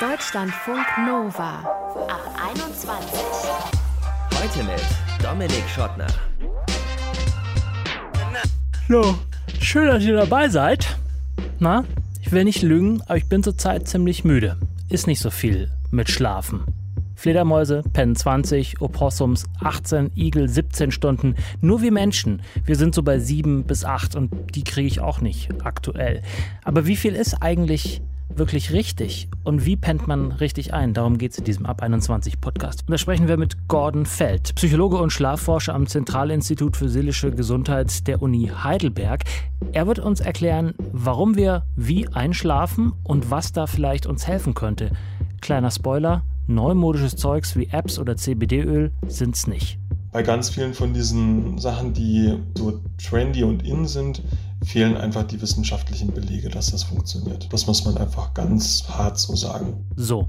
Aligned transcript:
Deutschlandfunk 0.00 0.86
Nova 1.08 1.58
ab 2.06 2.36
21. 2.52 3.20
Heute 4.32 4.62
mit 4.62 4.80
Dominik 5.20 5.68
Schottner. 5.74 6.06
So, 8.88 9.18
schön, 9.60 9.88
dass 9.88 10.04
ihr 10.04 10.14
dabei 10.14 10.48
seid. 10.50 10.96
Na, 11.58 11.82
ich 12.22 12.30
will 12.30 12.44
nicht 12.44 12.62
lügen, 12.62 13.02
aber 13.06 13.16
ich 13.16 13.28
bin 13.28 13.42
zurzeit 13.42 13.88
ziemlich 13.88 14.24
müde. 14.24 14.56
Ist 14.88 15.08
nicht 15.08 15.18
so 15.18 15.30
viel 15.30 15.68
mit 15.90 16.08
Schlafen. 16.08 16.64
Fledermäuse 17.16 17.82
pennen 17.92 18.14
20, 18.14 18.80
Opossums 18.80 19.46
18, 19.64 20.12
Igel 20.14 20.48
17 20.48 20.92
Stunden. 20.92 21.34
Nur 21.60 21.82
wir 21.82 21.90
Menschen, 21.90 22.42
wir 22.64 22.76
sind 22.76 22.94
so 22.94 23.02
bei 23.02 23.18
7 23.18 23.64
bis 23.64 23.84
8 23.84 24.14
und 24.14 24.54
die 24.54 24.62
kriege 24.62 24.86
ich 24.86 25.00
auch 25.00 25.20
nicht 25.20 25.48
aktuell. 25.64 26.22
Aber 26.62 26.86
wie 26.86 26.94
viel 26.94 27.16
ist 27.16 27.42
eigentlich 27.42 28.00
wirklich 28.34 28.72
richtig? 28.72 29.28
Und 29.44 29.64
wie 29.64 29.76
pennt 29.76 30.06
man 30.06 30.32
richtig 30.32 30.74
ein? 30.74 30.94
Darum 30.94 31.18
geht 31.18 31.32
es 31.32 31.38
in 31.38 31.44
diesem 31.44 31.66
Ab 31.66 31.82
21 31.82 32.40
Podcast. 32.40 32.82
Und 32.82 32.90
da 32.90 32.98
sprechen 32.98 33.28
wir 33.28 33.36
mit 33.36 33.68
Gordon 33.68 34.06
Feld, 34.06 34.54
Psychologe 34.54 34.98
und 34.98 35.10
Schlafforscher 35.10 35.74
am 35.74 35.86
Zentralinstitut 35.86 36.76
für 36.76 36.88
seelische 36.88 37.30
Gesundheit 37.30 38.06
der 38.06 38.22
Uni 38.22 38.50
Heidelberg. 38.62 39.24
Er 39.72 39.86
wird 39.86 39.98
uns 39.98 40.20
erklären, 40.20 40.74
warum 40.92 41.36
wir 41.36 41.64
wie 41.76 42.08
einschlafen 42.08 42.92
und 43.02 43.30
was 43.30 43.52
da 43.52 43.66
vielleicht 43.66 44.06
uns 44.06 44.26
helfen 44.26 44.54
könnte. 44.54 44.90
Kleiner 45.40 45.70
Spoiler, 45.70 46.22
neumodisches 46.46 47.16
Zeugs 47.16 47.56
wie 47.56 47.68
Apps 47.70 47.98
oder 47.98 48.16
CBD-Öl 48.16 48.92
sind 49.06 49.36
es 49.36 49.46
nicht. 49.46 49.78
Bei 50.12 50.22
ganz 50.22 50.48
vielen 50.50 50.74
von 50.74 50.94
diesen 50.94 51.58
Sachen, 51.58 51.92
die 51.92 52.34
so 52.56 52.80
trendy 52.96 53.44
und 53.44 53.62
in 53.64 53.86
sind, 53.86 54.22
fehlen 54.64 54.96
einfach 54.96 55.24
die 55.24 55.40
wissenschaftlichen 55.40 56.12
Belege, 56.12 56.48
dass 56.48 56.70
das 56.70 56.82
funktioniert. 56.82 57.52
Das 57.52 57.66
muss 57.66 57.84
man 57.84 57.96
einfach 57.96 58.34
ganz 58.34 58.84
hart 58.88 59.18
so 59.18 59.34
sagen. 59.36 59.86
So, 59.96 60.28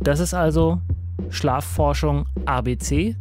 das 0.00 0.20
ist 0.20 0.34
also 0.34 0.80
Schlafforschung 1.30 2.26
ABC. 2.46 3.16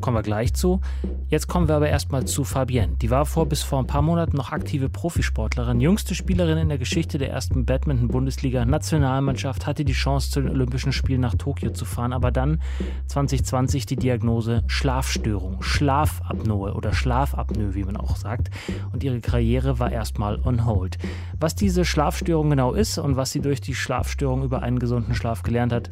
Kommen 0.00 0.16
wir 0.16 0.22
gleich 0.22 0.54
zu. 0.54 0.80
Jetzt 1.28 1.48
kommen 1.48 1.66
wir 1.66 1.76
aber 1.76 1.88
erstmal 1.88 2.24
zu 2.24 2.44
Fabienne. 2.44 2.96
Die 3.00 3.10
war 3.10 3.24
vor 3.24 3.46
bis 3.46 3.62
vor 3.62 3.78
ein 3.78 3.86
paar 3.86 4.02
Monaten 4.02 4.36
noch 4.36 4.52
aktive 4.52 4.88
Profisportlerin, 4.88 5.80
jüngste 5.80 6.14
Spielerin 6.14 6.58
in 6.58 6.68
der 6.68 6.78
Geschichte 6.78 7.18
der 7.18 7.30
ersten 7.30 7.64
Badminton-Bundesliga, 7.64 8.64
Nationalmannschaft, 8.64 9.66
hatte 9.66 9.84
die 9.84 9.92
Chance, 9.92 10.30
zu 10.30 10.40
den 10.40 10.50
Olympischen 10.50 10.92
Spielen 10.92 11.20
nach 11.20 11.34
Tokio 11.34 11.70
zu 11.70 11.84
fahren, 11.84 12.12
aber 12.12 12.30
dann 12.30 12.60
2020 13.06 13.86
die 13.86 13.96
Diagnose 13.96 14.62
Schlafstörung, 14.66 15.62
Schlafapnoe 15.62 16.74
oder 16.74 16.92
Schlafapnoe, 16.92 17.74
wie 17.74 17.84
man 17.84 17.96
auch 17.96 18.16
sagt. 18.16 18.50
Und 18.92 19.02
ihre 19.02 19.20
Karriere 19.20 19.78
war 19.78 19.90
erstmal 19.90 20.38
on 20.44 20.66
hold. 20.66 20.98
Was 21.40 21.54
diese 21.54 21.84
Schlafstörung 21.84 22.50
genau 22.50 22.72
ist 22.72 22.98
und 22.98 23.16
was 23.16 23.32
sie 23.32 23.40
durch 23.40 23.60
die 23.60 23.74
Schlafstörung 23.74 24.42
über 24.42 24.62
einen 24.62 24.78
gesunden 24.78 25.14
Schlaf 25.14 25.42
gelernt 25.42 25.72
hat, 25.72 25.90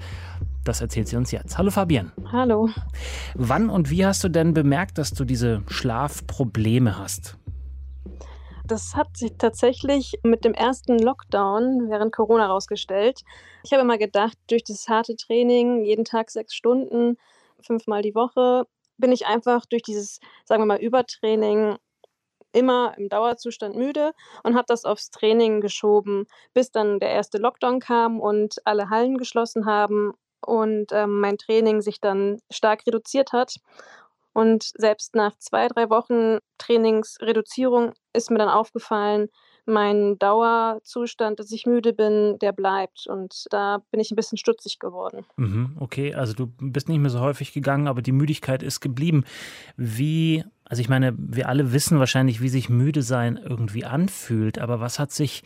das 0.64 0.80
erzählt 0.80 1.08
sie 1.08 1.16
uns 1.16 1.30
jetzt. 1.30 1.58
Hallo 1.58 1.70
Fabienne. 1.70 2.12
Hallo. 2.30 2.68
Wann 3.34 3.70
und 3.70 3.90
wie 3.90 4.04
hast 4.04 4.22
du 4.24 4.28
denn 4.28 4.54
bemerkt, 4.54 4.98
dass 4.98 5.10
du 5.12 5.24
diese 5.24 5.62
Schlafprobleme 5.68 6.98
hast? 6.98 7.36
Das 8.66 8.94
hat 8.94 9.16
sich 9.16 9.32
tatsächlich 9.36 10.14
mit 10.22 10.44
dem 10.44 10.54
ersten 10.54 10.98
Lockdown 10.98 11.88
während 11.90 12.12
Corona 12.12 12.44
herausgestellt. 12.44 13.22
Ich 13.64 13.72
habe 13.72 13.82
immer 13.82 13.98
gedacht, 13.98 14.38
durch 14.48 14.62
das 14.62 14.86
harte 14.86 15.16
Training, 15.16 15.84
jeden 15.84 16.04
Tag 16.04 16.30
sechs 16.30 16.54
Stunden, 16.54 17.16
fünfmal 17.60 18.02
die 18.02 18.14
Woche, 18.14 18.66
bin 18.96 19.10
ich 19.10 19.26
einfach 19.26 19.66
durch 19.66 19.82
dieses, 19.82 20.20
sagen 20.44 20.62
wir 20.62 20.66
mal, 20.66 20.78
Übertraining 20.78 21.78
immer 22.52 22.94
im 22.96 23.08
Dauerzustand 23.08 23.74
müde 23.76 24.12
und 24.44 24.54
habe 24.54 24.66
das 24.68 24.84
aufs 24.84 25.10
Training 25.10 25.60
geschoben, 25.60 26.26
bis 26.54 26.70
dann 26.70 27.00
der 27.00 27.10
erste 27.10 27.38
Lockdown 27.38 27.80
kam 27.80 28.20
und 28.20 28.56
alle 28.64 28.88
Hallen 28.90 29.18
geschlossen 29.18 29.66
haben 29.66 30.12
und 30.42 30.92
ähm, 30.92 31.20
mein 31.20 31.38
Training 31.38 31.80
sich 31.80 32.00
dann 32.00 32.38
stark 32.50 32.86
reduziert 32.86 33.32
hat. 33.32 33.56
Und 34.32 34.70
selbst 34.76 35.14
nach 35.14 35.36
zwei, 35.38 35.68
drei 35.68 35.90
Wochen 35.90 36.38
Trainingsreduzierung 36.58 37.92
ist 38.12 38.30
mir 38.30 38.38
dann 38.38 38.48
aufgefallen, 38.48 39.28
mein 39.66 40.18
Dauerzustand, 40.18 41.38
dass 41.38 41.52
ich 41.52 41.66
müde 41.66 41.92
bin, 41.92 42.38
der 42.40 42.52
bleibt. 42.52 43.06
Und 43.06 43.46
da 43.50 43.82
bin 43.90 44.00
ich 44.00 44.10
ein 44.10 44.16
bisschen 44.16 44.38
stutzig 44.38 44.78
geworden. 44.78 45.24
Mhm, 45.36 45.76
okay, 45.80 46.14
also 46.14 46.34
du 46.34 46.46
bist 46.60 46.88
nicht 46.88 46.98
mehr 46.98 47.10
so 47.10 47.20
häufig 47.20 47.52
gegangen, 47.52 47.88
aber 47.88 48.02
die 48.02 48.12
Müdigkeit 48.12 48.62
ist 48.62 48.80
geblieben. 48.80 49.24
Wie, 49.76 50.44
also 50.64 50.80
ich 50.80 50.88
meine, 50.88 51.14
wir 51.16 51.48
alle 51.48 51.72
wissen 51.72 51.98
wahrscheinlich, 51.98 52.40
wie 52.40 52.48
sich 52.48 52.68
müde 52.68 53.02
sein 53.02 53.36
irgendwie 53.36 53.84
anfühlt, 53.84 54.58
aber 54.58 54.80
was 54.80 54.98
hat 54.98 55.12
sich 55.12 55.42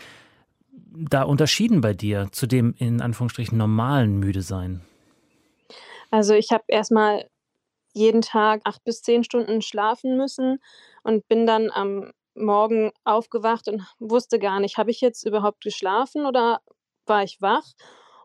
da 0.96 1.22
unterschieden 1.22 1.80
bei 1.80 1.92
dir 1.92 2.28
zu 2.32 2.46
dem 2.46 2.74
in 2.78 3.00
Anführungsstrichen 3.00 3.58
normalen 3.58 4.18
müde 4.18 4.42
sein? 4.42 4.82
Also 6.10 6.34
ich 6.34 6.50
habe 6.52 6.64
erstmal 6.68 7.28
jeden 7.92 8.22
Tag 8.22 8.60
acht 8.64 8.84
bis 8.84 9.02
zehn 9.02 9.24
Stunden 9.24 9.62
schlafen 9.62 10.16
müssen 10.16 10.58
und 11.02 11.26
bin 11.28 11.46
dann 11.46 11.70
am 11.70 12.12
Morgen 12.34 12.90
aufgewacht 13.04 13.68
und 13.68 13.82
wusste 14.00 14.38
gar 14.38 14.58
nicht, 14.60 14.76
habe 14.76 14.90
ich 14.90 15.00
jetzt 15.00 15.24
überhaupt 15.24 15.62
geschlafen 15.62 16.26
oder 16.26 16.60
war 17.06 17.22
ich 17.22 17.40
wach? 17.40 17.72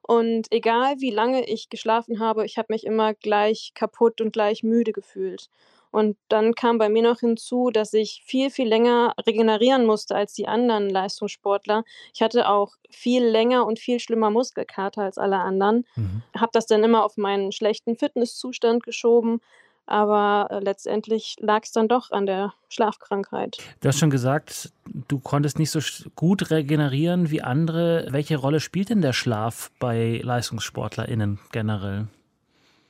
Und 0.02 0.48
egal 0.52 0.96
wie 1.00 1.12
lange 1.12 1.48
ich 1.48 1.70
geschlafen 1.70 2.20
habe, 2.20 2.44
ich 2.46 2.58
habe 2.58 2.74
mich 2.74 2.84
immer 2.86 3.14
gleich 3.14 3.74
kaputt 3.76 4.22
und 4.22 4.34
gleich 4.34 4.64
müde 4.64 4.92
gefühlt. 4.92 5.50
Und 5.92 6.18
dann 6.28 6.54
kam 6.54 6.78
bei 6.78 6.90
mir 6.90 7.04
noch 7.04 7.20
hinzu, 7.20 7.72
dass 7.72 7.94
ich 7.94 8.22
viel, 8.26 8.52
viel 8.52 8.68
länger 8.68 9.14
regenerieren 9.26 9.86
musste 9.86 10.16
als 10.16 10.34
die 10.34 10.48
anderen 10.48 10.90
Leistungssportler. 10.90 11.84
Ich 12.14 12.22
hatte 12.22 12.48
auch 12.48 12.74
viel 12.90 13.24
länger 13.24 13.66
und 13.66 13.80
viel 13.80 14.00
schlimmer 14.00 14.30
Muskelkater 14.30 15.02
als 15.02 15.18
alle 15.18 15.38
anderen. 15.38 15.86
Mhm. 15.96 16.22
Habe 16.36 16.52
das 16.54 16.68
dann 16.68 16.84
immer 16.84 17.04
auf 17.04 17.18
meinen 17.18 17.52
schlechten 17.52 17.96
Fitnesszustand 17.96 18.84
geschoben. 18.84 19.42
Aber 19.88 20.50
äh, 20.52 20.60
letztendlich 20.60 21.36
lag 21.40 21.64
es 21.64 21.72
dann 21.72 21.88
doch 21.88 22.12
an 22.12 22.28
der 22.28 22.54
Schlafkrankheit. 22.68 23.58
Du 23.80 23.88
hast 23.88 23.98
schon 23.98 24.12
gesagt, 24.12 24.72
du 25.08 25.20
konntest 25.20 25.58
nicht 25.58 25.72
so 25.72 25.80
gut 26.16 26.52
regenerieren 26.52 27.32
wie 27.32 27.42
andere. 27.42 28.06
Welche 28.12 28.38
Rolle 28.38 28.60
spielt 28.60 28.92
denn 28.92 29.02
der 29.02 29.14
Schlaf 29.14 29.72
bei 29.80 30.22
LeistungssportlerInnen 30.24 31.40
generell? 31.52 32.08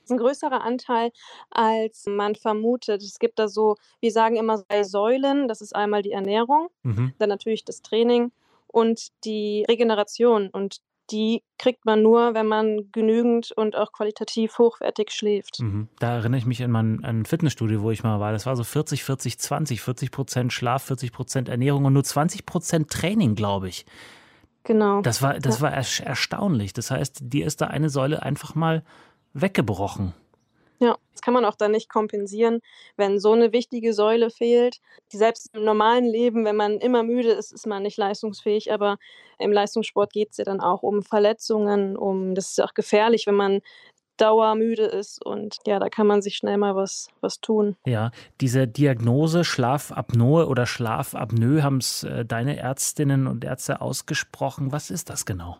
Ein 0.09 0.17
größerer 0.17 0.61
Anteil, 0.61 1.11
als 1.49 2.05
man 2.07 2.35
vermutet. 2.35 3.03
Es 3.03 3.19
gibt 3.19 3.39
da 3.39 3.47
so, 3.47 3.75
wir 3.99 4.11
sagen 4.11 4.35
immer 4.35 4.63
zwei 4.65 4.83
Säulen. 4.83 5.47
Das 5.47 5.61
ist 5.61 5.75
einmal 5.75 6.01
die 6.01 6.11
Ernährung, 6.11 6.69
mhm. 6.83 7.13
dann 7.19 7.29
natürlich 7.29 7.65
das 7.65 7.81
Training 7.81 8.31
und 8.67 9.09
die 9.23 9.65
Regeneration. 9.67 10.49
Und 10.49 10.81
die 11.11 11.43
kriegt 11.57 11.85
man 11.85 12.01
nur, 12.01 12.33
wenn 12.33 12.45
man 12.45 12.91
genügend 12.91 13.51
und 13.51 13.75
auch 13.75 13.91
qualitativ 13.91 14.57
hochwertig 14.57 15.11
schläft. 15.11 15.59
Mhm. 15.59 15.87
Da 15.99 16.15
erinnere 16.15 16.37
ich 16.37 16.45
mich 16.45 16.63
an 16.63 16.71
mein 16.71 17.03
an 17.03 17.21
ein 17.21 17.25
Fitnessstudio, 17.25 17.81
wo 17.81 17.91
ich 17.91 18.03
mal 18.03 18.19
war. 18.19 18.31
Das 18.31 18.45
war 18.45 18.55
so 18.55 18.63
40, 18.63 19.03
40, 19.03 19.39
20. 19.39 19.81
40 19.81 20.11
Prozent 20.11 20.53
Schlaf, 20.53 20.83
40 20.83 21.11
Prozent 21.11 21.49
Ernährung 21.49 21.85
und 21.85 21.93
nur 21.93 22.03
20 22.03 22.45
Prozent 22.45 22.89
Training, 22.89 23.35
glaube 23.35 23.69
ich. 23.69 23.85
Genau. 24.63 25.01
Das 25.01 25.21
war, 25.21 25.39
das 25.39 25.57
ja. 25.57 25.61
war 25.61 25.71
erstaunlich. 25.73 26.73
Das 26.73 26.91
heißt, 26.91 27.19
dir 27.21 27.45
ist 27.45 27.61
da 27.61 27.67
eine 27.67 27.89
Säule 27.89 28.21
einfach 28.21 28.55
mal 28.55 28.83
weggebrochen. 29.34 30.13
Ja, 30.81 30.95
das 31.12 31.22
kann 31.22 31.34
man 31.34 31.44
auch 31.44 31.56
dann 31.56 31.72
nicht 31.72 31.90
kompensieren, 31.90 32.62
wenn 32.95 33.19
so 33.19 33.34
eine 33.34 33.51
wichtige 33.51 33.94
Säule 33.94 34.29
fehlt. 34.29 34.79
Selbst 35.12 35.50
im 35.53 35.66
normalen 35.66 36.06
Leben, 36.06 36.45
wenn 36.45 36.56
man 36.56 36.78
immer 36.78 37.03
müde 37.03 37.31
ist, 37.31 37.51
ist 37.51 37.68
man 37.68 37.84
nicht 37.84 37.97
leistungsfähig. 37.97 38.72
Aber 38.72 38.97
im 39.39 39.51
Leistungssport 39.51 40.13
geht 40.13 40.31
es 40.31 40.38
ja 40.38 40.45
dann 40.45 40.62
auch 40.62 40.81
um 40.81 41.03
Verletzungen, 41.03 41.97
um 41.97 42.34
das 42.34 42.51
ist 42.51 42.62
auch 42.62 42.73
gefährlich, 42.73 43.28
wenn 43.28 43.35
man 43.35 43.59
dauermüde 44.19 44.84
ist 44.84 45.25
und 45.25 45.57
ja, 45.66 45.79
da 45.79 45.89
kann 45.89 46.06
man 46.06 46.22
sich 46.22 46.35
schnell 46.35 46.57
mal 46.57 46.75
was, 46.75 47.07
was 47.22 47.39
tun. 47.39 47.78
Ja, 47.85 48.12
diese 48.41 48.68
Diagnose 48.68 49.44
Schlafapnoe 49.44 50.45
oder 50.45 50.66
Schlafapnoe 50.66 51.63
haben 51.63 51.78
es 51.78 52.03
äh, 52.03 52.25
deine 52.25 52.57
Ärztinnen 52.57 53.28
und 53.28 53.45
Ärzte 53.45 53.81
ausgesprochen. 53.81 54.72
Was 54.72 54.91
ist 54.91 55.09
das 55.09 55.25
genau? 55.25 55.57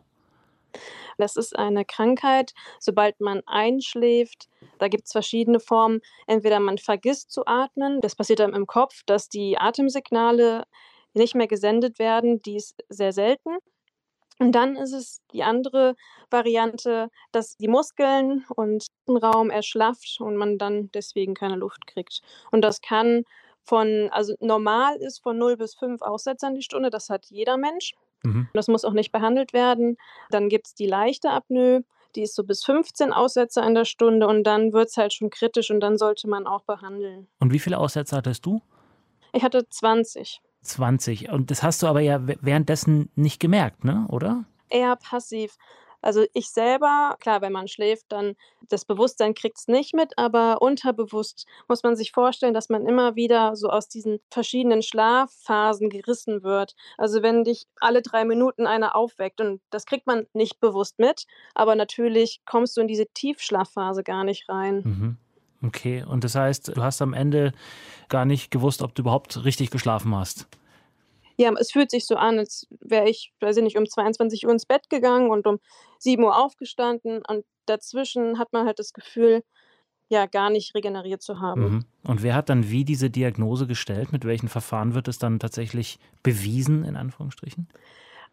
Das 1.20 1.36
ist 1.36 1.58
eine 1.58 1.86
Krankheit, 1.86 2.54
sobald 2.80 3.20
man 3.20 3.42
einschläft. 3.46 4.48
Da 4.78 4.88
gibt 4.88 5.06
es 5.06 5.12
verschiedene 5.12 5.60
Formen. 5.60 6.02
Entweder 6.28 6.60
man 6.60 6.78
vergisst 6.78 7.32
zu 7.32 7.46
atmen, 7.46 8.02
das 8.02 8.16
passiert 8.16 8.40
dann 8.40 8.54
im 8.54 8.68
Kopf, 8.68 9.04
dass 9.06 9.30
die 9.30 9.58
Atemsignale 9.58 10.64
nicht 11.14 11.36
mehr 11.36 11.48
gesendet 11.48 12.00
werden. 12.00 12.42
Die 12.42 12.56
ist 12.56 12.84
sehr 12.90 13.12
selten. 13.12 13.58
Und 14.40 14.54
dann 14.54 14.78
ist 14.78 14.94
es 14.94 15.22
die 15.34 15.44
andere 15.44 15.96
Variante, 16.32 17.10
dass 17.34 17.58
die 17.58 17.68
Muskeln 17.68 18.46
und 18.56 18.88
den 19.08 19.18
Raum 19.18 19.50
erschlafft 19.50 20.22
und 20.22 20.38
man 20.38 20.58
dann 20.58 20.90
deswegen 20.94 21.34
keine 21.34 21.58
Luft 21.58 21.86
kriegt. 21.88 22.22
Und 22.50 22.62
das 22.62 22.80
kann 22.82 23.26
von, 23.64 24.10
also 24.12 24.36
normal 24.40 24.96
ist 24.96 25.22
von 25.22 25.38
0 25.38 25.58
bis 25.58 25.76
5 25.76 26.02
Aussetzern 26.02 26.56
die 26.56 26.62
Stunde, 26.62 26.90
das 26.90 27.10
hat 27.10 27.26
jeder 27.26 27.58
Mensch. 27.58 27.94
Mhm. 28.24 28.48
Das 28.54 28.68
muss 28.68 28.86
auch 28.86 28.94
nicht 28.94 29.12
behandelt 29.12 29.54
werden. 29.54 29.98
Dann 30.30 30.50
gibt 30.50 30.68
es 30.68 30.76
die 30.76 30.88
leichte 30.88 31.30
Apnoe, 31.30 31.84
die 32.16 32.24
ist 32.24 32.36
so 32.36 32.44
bis 32.44 32.64
15 32.64 33.14
Aussätze 33.14 33.62
in 33.62 33.76
der 33.76 33.86
Stunde 33.86 34.28
und 34.28 34.44
dann 34.44 34.74
wird 34.74 34.90
es 34.90 34.98
halt 34.98 35.14
schon 35.14 35.30
kritisch 35.30 35.70
und 35.70 35.80
dann 35.80 35.98
sollte 35.98 36.28
man 36.28 36.48
auch 36.48 36.64
behandeln. 36.64 37.28
Und 37.40 37.54
wie 37.54 37.60
viele 37.60 37.78
Aussätze 37.78 38.16
hattest 38.16 38.46
du? 38.46 38.62
Ich 39.34 39.44
hatte 39.44 39.68
20. 39.68 40.42
20. 40.62 41.30
Und 41.30 41.52
das 41.52 41.64
hast 41.64 41.84
du 41.84 41.88
aber 41.88 42.02
ja 42.02 42.20
währenddessen 42.42 43.12
nicht 43.16 43.40
gemerkt, 43.40 43.84
ne? 43.84 44.06
oder? 44.10 44.46
Eher 44.70 44.96
passiv. 44.96 45.58
Also 46.02 46.26
ich 46.34 46.50
selber, 46.50 47.16
klar, 47.20 47.42
wenn 47.42 47.52
man 47.52 47.68
schläft, 47.68 48.06
dann 48.10 48.36
das 48.70 48.86
Bewusstsein 48.86 49.34
kriegt 49.34 49.58
es 49.58 49.68
nicht 49.68 49.94
mit, 49.94 50.18
aber 50.18 50.62
unterbewusst 50.62 51.46
muss 51.68 51.84
man 51.84 51.96
sich 51.96 52.12
vorstellen, 52.12 52.54
dass 52.54 52.70
man 52.70 52.86
immer 52.86 53.16
wieder 53.16 53.56
so 53.56 53.70
aus 53.70 53.88
diesen 53.90 54.20
verschiedenen 54.30 54.82
Schlafphasen 54.82 55.90
gerissen 55.90 56.44
wird. 56.44 56.76
Also 56.98 57.22
wenn 57.22 57.44
dich 57.44 57.68
alle 57.80 58.02
drei 58.02 58.26
Minuten 58.26 58.68
einer 58.68 58.96
aufweckt 58.96 59.42
und 59.42 59.62
das 59.70 59.86
kriegt 59.86 60.08
man 60.08 60.28
nicht 60.34 60.60
bewusst 60.60 61.00
mit, 61.00 61.26
aber 61.54 61.76
natürlich 61.76 62.42
kommst 62.46 62.78
du 62.78 62.82
in 62.82 62.88
diese 62.88 63.08
Tiefschlafphase 63.08 64.04
gar 64.04 64.24
nicht 64.24 64.48
rein. 64.50 64.82
Mhm. 64.84 65.18
Okay, 65.62 66.04
und 66.04 66.24
das 66.24 66.36
heißt, 66.36 66.70
du 66.70 66.82
hast 66.82 67.02
am 67.02 67.14
Ende 67.14 67.52
gar 68.08 68.24
nicht 68.24 68.50
gewusst, 68.50 68.82
ob 68.82 68.96
du 68.96 69.02
überhaupt 69.02 69.44
richtig 69.44 69.72
geschlafen 69.72 70.16
hast. 70.16 70.48
Ja, 71.40 71.54
es 71.58 71.72
fühlt 71.72 71.90
sich 71.90 72.06
so 72.06 72.16
an, 72.16 72.38
als 72.38 72.68
wäre 72.82 73.10
ich, 73.10 73.32
weiß 73.40 73.58
ich 73.58 73.64
nicht, 73.64 73.78
um 73.78 73.88
22 73.88 74.46
Uhr 74.46 74.52
ins 74.52 74.66
Bett 74.66 74.90
gegangen 74.90 75.30
und 75.30 75.48
um 75.48 75.60
7 75.98 76.22
Uhr 76.22 76.38
aufgestanden 76.38 77.22
und 77.26 77.46
dazwischen 77.66 78.38
hat 78.38 78.52
man 78.52 78.66
halt 78.66 78.78
das 78.78 78.92
Gefühl, 78.92 79.44
ja, 80.10 80.26
gar 80.26 80.50
nicht 80.50 80.76
regeneriert 80.76 81.22
zu 81.22 81.40
haben. 81.40 81.62
Mhm. 81.62 81.86
Und 82.04 82.24
wer 82.24 82.36
hat 82.36 82.50
dann 82.50 82.70
wie 82.70 82.84
diese 82.84 83.10
Diagnose 83.10 83.68
gestellt? 83.68 84.12
Mit 84.12 84.26
welchen 84.26 84.50
Verfahren 84.50 84.96
wird 84.96 85.08
es 85.08 85.18
dann 85.18 85.40
tatsächlich 85.40 85.98
bewiesen, 86.24 86.84
in 86.84 86.98
Anführungsstrichen? 86.98 87.70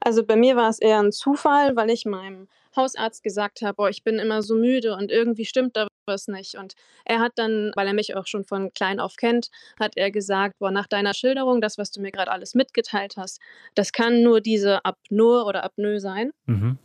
Also 0.00 0.24
bei 0.24 0.34
mir 0.34 0.56
war 0.56 0.68
es 0.68 0.80
eher 0.80 0.98
ein 0.98 1.12
Zufall, 1.12 1.76
weil 1.76 1.90
ich 1.90 2.06
meinem 2.06 2.48
Hausarzt 2.74 3.22
gesagt 3.22 3.62
habe, 3.62 3.74
boah, 3.74 3.88
ich 3.88 4.02
bin 4.02 4.18
immer 4.18 4.42
so 4.42 4.56
müde 4.56 4.96
und 4.96 5.12
irgendwie 5.12 5.44
stimmt 5.44 5.76
da 5.76 5.86
was 6.06 6.28
nicht. 6.28 6.56
Und 6.56 6.74
er 7.04 7.20
hat 7.20 7.32
dann, 7.36 7.72
weil 7.74 7.86
er 7.86 7.94
mich 7.94 8.16
auch 8.16 8.26
schon 8.26 8.44
von 8.44 8.72
klein 8.72 9.00
auf 9.00 9.16
kennt, 9.16 9.50
hat 9.78 9.96
er 9.96 10.10
gesagt, 10.10 10.58
boah, 10.58 10.70
nach 10.70 10.86
deiner 10.86 11.14
Schilderung, 11.14 11.60
das, 11.60 11.78
was 11.78 11.90
du 11.90 12.00
mir 12.00 12.12
gerade 12.12 12.30
alles 12.30 12.54
mitgeteilt 12.54 13.16
hast, 13.16 13.40
das 13.74 13.92
kann 13.92 14.22
nur 14.22 14.40
diese 14.40 14.84
Apnoe 14.84 15.44
oder 15.44 15.64
Apnoe 15.64 16.00
sein. 16.00 16.32
Mhm. 16.46 16.78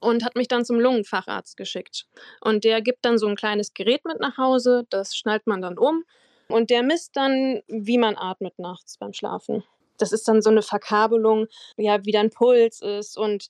Und 0.00 0.24
hat 0.24 0.36
mich 0.36 0.48
dann 0.48 0.66
zum 0.66 0.78
Lungenfacharzt 0.80 1.56
geschickt. 1.56 2.06
Und 2.42 2.64
der 2.64 2.82
gibt 2.82 3.04
dann 3.06 3.16
so 3.16 3.26
ein 3.26 3.36
kleines 3.36 3.72
Gerät 3.72 4.04
mit 4.04 4.20
nach 4.20 4.36
Hause, 4.36 4.84
das 4.90 5.16
schnallt 5.16 5.46
man 5.46 5.62
dann 5.62 5.78
um. 5.78 6.04
Und 6.48 6.68
der 6.68 6.82
misst 6.82 7.16
dann, 7.16 7.62
wie 7.68 7.96
man 7.96 8.16
atmet 8.16 8.58
nachts 8.58 8.98
beim 8.98 9.14
Schlafen. 9.14 9.64
Das 9.98 10.12
ist 10.12 10.26
dann 10.28 10.42
so 10.42 10.50
eine 10.50 10.62
Verkabelung, 10.62 11.46
ja, 11.76 12.04
wie 12.04 12.12
dein 12.12 12.30
Puls 12.30 12.82
ist 12.82 13.16
und 13.16 13.48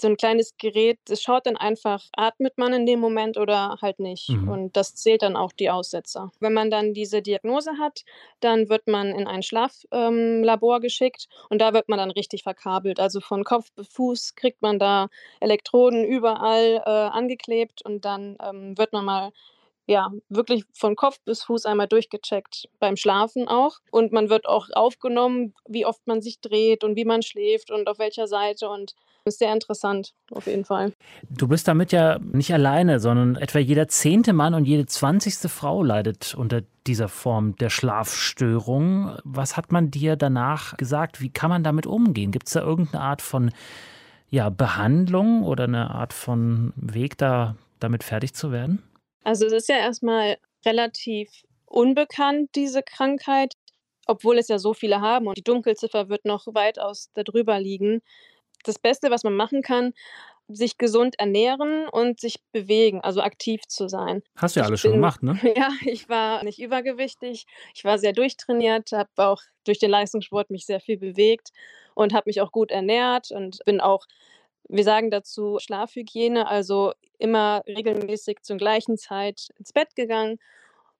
so 0.00 0.08
ein 0.08 0.16
kleines 0.16 0.56
Gerät, 0.58 0.98
das 1.06 1.22
schaut 1.22 1.46
dann 1.46 1.56
einfach, 1.56 2.04
atmet 2.16 2.58
man 2.58 2.72
in 2.72 2.86
dem 2.86 3.00
Moment 3.00 3.36
oder 3.36 3.78
halt 3.80 4.00
nicht. 4.00 4.28
Mhm. 4.30 4.48
Und 4.48 4.76
das 4.76 4.94
zählt 4.94 5.22
dann 5.22 5.36
auch 5.36 5.52
die 5.52 5.70
Aussetzer. 5.70 6.32
Wenn 6.40 6.52
man 6.52 6.70
dann 6.70 6.94
diese 6.94 7.22
Diagnose 7.22 7.78
hat, 7.78 8.04
dann 8.40 8.68
wird 8.68 8.86
man 8.88 9.08
in 9.08 9.26
ein 9.26 9.42
Schlaflabor 9.42 10.76
ähm, 10.76 10.82
geschickt 10.82 11.28
und 11.48 11.60
da 11.60 11.72
wird 11.72 11.88
man 11.88 11.98
dann 11.98 12.10
richtig 12.10 12.42
verkabelt. 12.42 12.98
Also 12.98 13.20
von 13.20 13.44
Kopf 13.44 13.72
bis 13.72 13.88
Fuß 13.88 14.34
kriegt 14.34 14.62
man 14.62 14.78
da 14.78 15.08
Elektroden 15.40 16.04
überall 16.04 16.82
äh, 16.84 16.90
angeklebt 16.90 17.82
und 17.84 18.04
dann 18.04 18.36
ähm, 18.42 18.76
wird 18.76 18.92
man 18.92 19.04
mal 19.04 19.32
ja, 19.86 20.10
wirklich 20.28 20.64
von 20.72 20.96
Kopf 20.96 21.20
bis 21.24 21.42
Fuß 21.42 21.66
einmal 21.66 21.88
durchgecheckt, 21.88 22.68
beim 22.78 22.96
Schlafen 22.96 23.48
auch. 23.48 23.78
Und 23.90 24.12
man 24.12 24.30
wird 24.30 24.46
auch 24.46 24.68
aufgenommen, 24.72 25.54
wie 25.68 25.86
oft 25.86 26.06
man 26.06 26.22
sich 26.22 26.40
dreht 26.40 26.84
und 26.84 26.96
wie 26.96 27.04
man 27.04 27.22
schläft 27.22 27.70
und 27.70 27.88
auf 27.88 27.98
welcher 27.98 28.26
Seite. 28.26 28.68
Und 28.68 28.94
ist 29.26 29.38
sehr 29.38 29.52
interessant, 29.54 30.12
auf 30.32 30.46
jeden 30.46 30.66
Fall. 30.66 30.92
Du 31.30 31.48
bist 31.48 31.66
damit 31.66 31.92
ja 31.92 32.18
nicht 32.18 32.52
alleine, 32.52 33.00
sondern 33.00 33.36
etwa 33.36 33.58
jeder 33.58 33.88
zehnte 33.88 34.34
Mann 34.34 34.52
und 34.52 34.66
jede 34.66 34.84
zwanzigste 34.84 35.48
Frau 35.48 35.82
leidet 35.82 36.34
unter 36.34 36.62
dieser 36.86 37.08
Form 37.08 37.56
der 37.56 37.70
Schlafstörung. 37.70 39.16
Was 39.24 39.56
hat 39.56 39.72
man 39.72 39.90
dir 39.90 40.16
danach 40.16 40.76
gesagt? 40.76 41.22
Wie 41.22 41.30
kann 41.30 41.48
man 41.48 41.64
damit 41.64 41.86
umgehen? 41.86 42.32
Gibt 42.32 42.48
es 42.48 42.52
da 42.52 42.60
irgendeine 42.60 43.02
Art 43.02 43.22
von 43.22 43.50
ja, 44.28 44.50
Behandlung 44.50 45.42
oder 45.42 45.64
eine 45.64 45.90
Art 45.90 46.12
von 46.12 46.74
Weg, 46.76 47.16
da 47.16 47.56
damit 47.80 48.04
fertig 48.04 48.34
zu 48.34 48.52
werden? 48.52 48.82
Also 49.24 49.46
es 49.46 49.52
ist 49.52 49.68
ja 49.68 49.76
erstmal 49.76 50.36
relativ 50.64 51.30
unbekannt, 51.66 52.50
diese 52.54 52.82
Krankheit, 52.82 53.54
obwohl 54.06 54.38
es 54.38 54.48
ja 54.48 54.58
so 54.58 54.74
viele 54.74 55.00
haben 55.00 55.26
und 55.26 55.36
die 55.36 55.42
Dunkelziffer 55.42 56.08
wird 56.08 56.24
noch 56.24 56.46
weitaus 56.46 57.10
darüber 57.14 57.58
liegen. 57.58 58.02
Das 58.64 58.78
Beste, 58.78 59.10
was 59.10 59.24
man 59.24 59.34
machen 59.34 59.62
kann, 59.62 59.92
sich 60.48 60.76
gesund 60.76 61.18
ernähren 61.18 61.88
und 61.88 62.20
sich 62.20 62.36
bewegen, 62.52 63.00
also 63.00 63.22
aktiv 63.22 63.62
zu 63.66 63.88
sein. 63.88 64.22
Hast 64.36 64.56
du 64.56 64.60
ja 64.60 64.66
alles 64.66 64.80
schon 64.80 64.92
bin, 64.92 65.00
gemacht, 65.00 65.22
ne? 65.22 65.38
ja, 65.56 65.70
ich 65.86 66.08
war 66.08 66.44
nicht 66.44 66.60
übergewichtig, 66.60 67.46
ich 67.74 67.84
war 67.84 67.98
sehr 67.98 68.12
durchtrainiert, 68.12 68.92
habe 68.92 69.08
auch 69.16 69.40
durch 69.64 69.78
den 69.78 69.90
Leistungssport 69.90 70.50
mich 70.50 70.66
sehr 70.66 70.80
viel 70.80 70.98
bewegt 70.98 71.50
und 71.94 72.12
habe 72.12 72.24
mich 72.26 72.42
auch 72.42 72.52
gut 72.52 72.70
ernährt 72.70 73.30
und 73.30 73.58
bin 73.64 73.80
auch 73.80 74.06
wir 74.68 74.84
sagen 74.84 75.10
dazu 75.10 75.58
Schlafhygiene, 75.60 76.46
also 76.46 76.92
immer 77.18 77.62
regelmäßig 77.66 78.42
zur 78.42 78.56
gleichen 78.56 78.96
Zeit 78.96 79.48
ins 79.58 79.72
Bett 79.72 79.94
gegangen. 79.94 80.38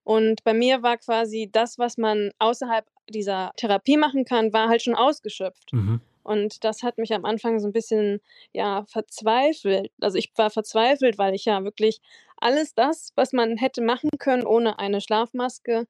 Und 0.04 0.44
bei 0.44 0.52
mir 0.52 0.82
war 0.82 0.98
quasi 0.98 1.48
das, 1.50 1.78
was 1.78 1.96
man 1.96 2.30
außerhalb 2.38 2.86
dieser 3.08 3.52
Therapie 3.56 3.96
machen 3.96 4.24
kann, 4.24 4.52
war 4.52 4.68
halt 4.68 4.82
schon 4.82 4.94
ausgeschöpft. 4.94 5.72
Mhm. 5.72 6.00
Und 6.22 6.64
das 6.64 6.82
hat 6.82 6.96
mich 6.98 7.12
am 7.12 7.24
Anfang 7.24 7.60
so 7.60 7.68
ein 7.68 7.72
bisschen, 7.72 8.20
ja, 8.52 8.84
verzweifelt. 8.86 9.90
Also 10.00 10.16
ich 10.16 10.32
war 10.36 10.50
verzweifelt, 10.50 11.18
weil 11.18 11.34
ich 11.34 11.44
ja 11.44 11.64
wirklich 11.64 12.00
alles 12.38 12.74
das, 12.74 13.12
was 13.14 13.32
man 13.32 13.56
hätte 13.56 13.82
machen 13.82 14.10
können 14.18 14.46
ohne 14.46 14.78
eine 14.78 15.00
Schlafmaske, 15.00 15.86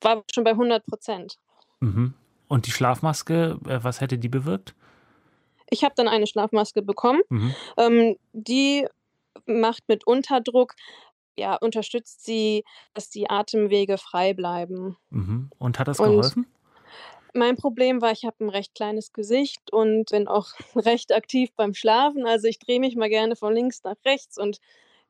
war 0.00 0.24
schon 0.32 0.44
bei 0.44 0.50
100 0.50 0.84
Prozent. 0.86 1.38
Mhm. 1.80 2.14
Und 2.48 2.66
die 2.66 2.70
Schlafmaske, 2.70 3.58
äh, 3.68 3.78
was 3.82 4.00
hätte 4.00 4.18
die 4.18 4.28
bewirkt? 4.28 4.74
Ich 5.70 5.84
habe 5.84 5.94
dann 5.96 6.08
eine 6.08 6.26
Schlafmaske 6.26 6.82
bekommen. 6.82 7.20
Mhm. 7.28 7.54
Ähm, 7.76 8.16
die 8.32 8.86
macht 9.46 9.84
mit 9.88 10.06
Unterdruck, 10.06 10.74
ja, 11.38 11.54
unterstützt 11.56 12.24
sie, 12.24 12.64
dass 12.94 13.10
die 13.10 13.28
Atemwege 13.28 13.98
frei 13.98 14.32
bleiben. 14.32 14.96
Mhm. 15.10 15.50
Und 15.58 15.78
hat 15.78 15.88
das 15.88 16.00
Und 16.00 16.08
geholfen? 16.10 16.46
mein 17.34 17.56
Problem 17.56 18.00
war, 18.00 18.12
ich 18.12 18.24
habe 18.24 18.36
ein 18.44 18.48
recht 18.48 18.74
kleines 18.74 19.12
Gesicht 19.12 19.70
und 19.72 20.10
bin 20.10 20.26
auch 20.28 20.48
recht 20.76 21.12
aktiv 21.12 21.50
beim 21.56 21.74
Schlafen. 21.74 22.26
Also 22.26 22.46
ich 22.48 22.58
drehe 22.58 22.80
mich 22.80 22.96
mal 22.96 23.08
gerne 23.10 23.36
von 23.36 23.52
links 23.54 23.82
nach 23.84 23.96
rechts 24.06 24.38
und 24.38 24.58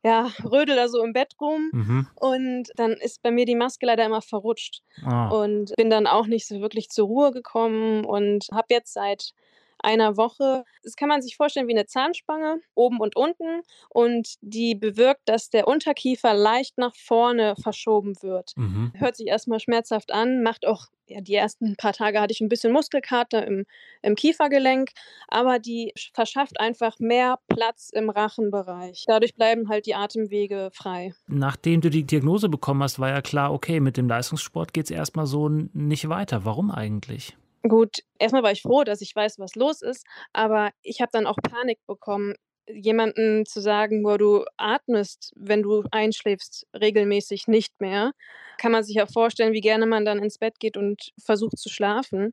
ja, 0.05 0.31
rödel 0.45 0.77
da 0.77 0.89
so 0.89 1.03
im 1.03 1.13
Bett 1.13 1.35
rum. 1.41 1.71
Mhm. 1.73 2.07
Und 2.17 2.71
dann 2.77 2.93
ist 2.93 3.23
bei 3.23 3.31
mir 3.31 3.45
die 3.45 3.55
Maske 3.57 3.87
leider 3.87 4.05
immer 4.05 4.23
verrutscht 4.23 4.83
Ah. 5.05 5.29
und 5.29 5.75
bin 5.77 5.91
dann 5.91 6.07
auch 6.07 6.27
nicht 6.27 6.47
so 6.47 6.61
wirklich 6.61 6.91
zur 6.91 7.07
Ruhe 7.07 7.31
gekommen 7.33 8.05
und 8.05 8.47
habe 8.53 8.67
jetzt 8.71 8.93
seit 8.93 9.33
einer 9.79 10.17
Woche 10.17 10.65
das 10.87 10.95
kann 10.95 11.09
man 11.09 11.21
sich 11.21 11.37
vorstellen 11.37 11.67
wie 11.67 11.73
eine 11.73 11.87
Zahnspange, 11.87 12.61
oben 12.75 13.01
und 13.01 13.17
unten 13.17 13.63
und 13.89 14.37
die 14.41 14.77
bewirkt, 14.77 15.23
dass 15.27 15.51
der 15.51 15.67
Unterkiefer 15.67 16.33
leicht 16.33 16.79
nach 16.79 16.95
vorne 16.95 17.57
verschoben 17.61 18.15
wird. 18.23 18.53
Mhm. 18.57 18.93
Hört 18.95 19.17
sich 19.17 19.27
erst 19.27 19.49
mal 19.49 19.59
schmerzhaft 19.59 20.13
an, 20.13 20.43
macht 20.43 20.65
auch 20.65 20.87
ja, 21.09 21.21
die 21.21 21.35
ersten 21.35 21.77
paar 21.77 21.93
Tage 21.93 22.21
hatte 22.21 22.33
ich 22.33 22.41
ein 22.41 22.49
bisschen 22.49 22.73
Muskelkater 22.73 23.47
im 23.47 23.65
im 24.03 24.15
Kiefergelenk, 24.15 24.91
aber 25.29 25.59
die 25.59 25.93
sch 25.97 26.11
verschafft 26.15 26.61
einfach 26.61 26.99
mehr 27.01 27.39
Platz 27.49 27.91
im 27.93 28.11
Rachenbereich. 28.11 29.05
Dadurch 29.07 29.35
bleiben 29.35 29.69
halt 29.69 29.87
die 29.87 29.95
Atemwege 29.95 30.71
frei. 30.73 31.15
Nachdem 31.27 31.81
du 31.81 31.91
die 31.91 32.05
Diagnose 32.05 32.49
bekommen 32.49 32.83
hast, 32.83 32.99
war 32.99 33.11
ja 33.11 33.23
klar, 33.23 33.53
okay, 33.53 33.81
mit 33.81 33.97
dem 33.97 34.09
Leistungssport 34.09 34.73
geht 34.73 34.87
es 34.87 34.91
erstmal 34.91 35.27
so 35.27 35.49
nicht 35.49 36.09
weiter. 36.09 36.45
Warum 36.45 36.71
eigentlich? 36.71 37.37
Gut, 37.65 37.99
erstmal 38.19 38.43
war 38.43 38.53
ich 38.53 38.63
froh, 38.63 38.85
dass 38.85 39.01
ich 39.01 39.15
weiß, 39.15 39.39
was 39.39 39.55
los 39.57 39.83
ist, 39.83 40.07
aber 40.33 40.71
ich 40.83 41.01
habe 41.01 41.11
dann 41.13 41.27
auch 41.27 41.37
Panik 41.43 41.79
bekommen, 41.87 42.35
jemandem 42.69 43.45
zu 43.47 43.61
sagen: 43.61 44.03
„Boah, 44.03 44.19
du 44.19 44.45
atmest, 44.57 45.33
wenn 45.37 45.63
du 45.63 45.83
einschläfst, 45.91 46.67
regelmäßig 46.75 47.49
nicht 47.49 47.81
mehr.“ 47.81 48.13
Kann 48.59 48.73
man 48.73 48.85
sich 48.85 48.97
ja 48.97 49.07
vorstellen, 49.07 49.53
wie 49.53 49.61
gerne 49.61 49.87
man 49.87 50.05
dann 50.05 50.19
ins 50.23 50.39
Bett 50.39 50.59
geht 50.61 50.77
und 50.77 51.11
versucht 51.23 51.59
zu 51.59 51.69
schlafen. 51.69 52.33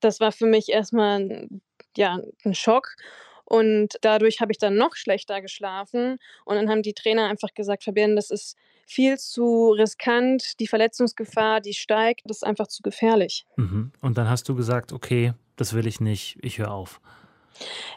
Das 0.00 0.20
war 0.20 0.32
für 0.32 0.46
mich 0.46 0.68
erstmal 0.70 1.48
ja, 1.96 2.20
'n 2.44 2.54
Schock 2.54 2.94
und 3.44 3.96
dadurch 4.02 4.40
habe 4.40 4.52
ich 4.52 4.58
dann 4.58 4.76
noch 4.76 4.94
schlechter 4.96 5.40
geschlafen 5.42 6.18
und 6.44 6.56
dann 6.56 6.70
haben 6.70 6.82
die 6.82 6.94
Trainer 6.94 7.26
einfach 7.28 7.52
gesagt: 7.54 7.84
„Fabienne, 7.84 8.14
das 8.16 8.30
ist 8.30 8.56
viel 8.90 9.18
zu 9.18 9.70
riskant, 9.70 10.58
die 10.58 10.66
Verletzungsgefahr, 10.66 11.60
die 11.60 11.74
steigt, 11.74 12.22
das 12.24 12.38
ist 12.38 12.42
einfach 12.42 12.66
zu 12.66 12.82
gefährlich.“ 12.82 13.46
Mhm. 13.56 13.92
Und 14.00 14.18
dann 14.18 14.28
hast 14.28 14.48
du 14.48 14.54
gesagt, 14.54 14.92
okay, 14.92 15.32
das 15.56 15.74
will 15.74 15.86
ich 15.86 16.00
nicht, 16.00 16.38
ich 16.42 16.58
höre 16.58 16.72
auf. 16.72 17.00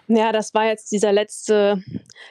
Ja, 0.08 0.32
das 0.32 0.54
war 0.54 0.66
jetzt 0.66 0.92
dieser 0.92 1.14
letzte 1.14 1.82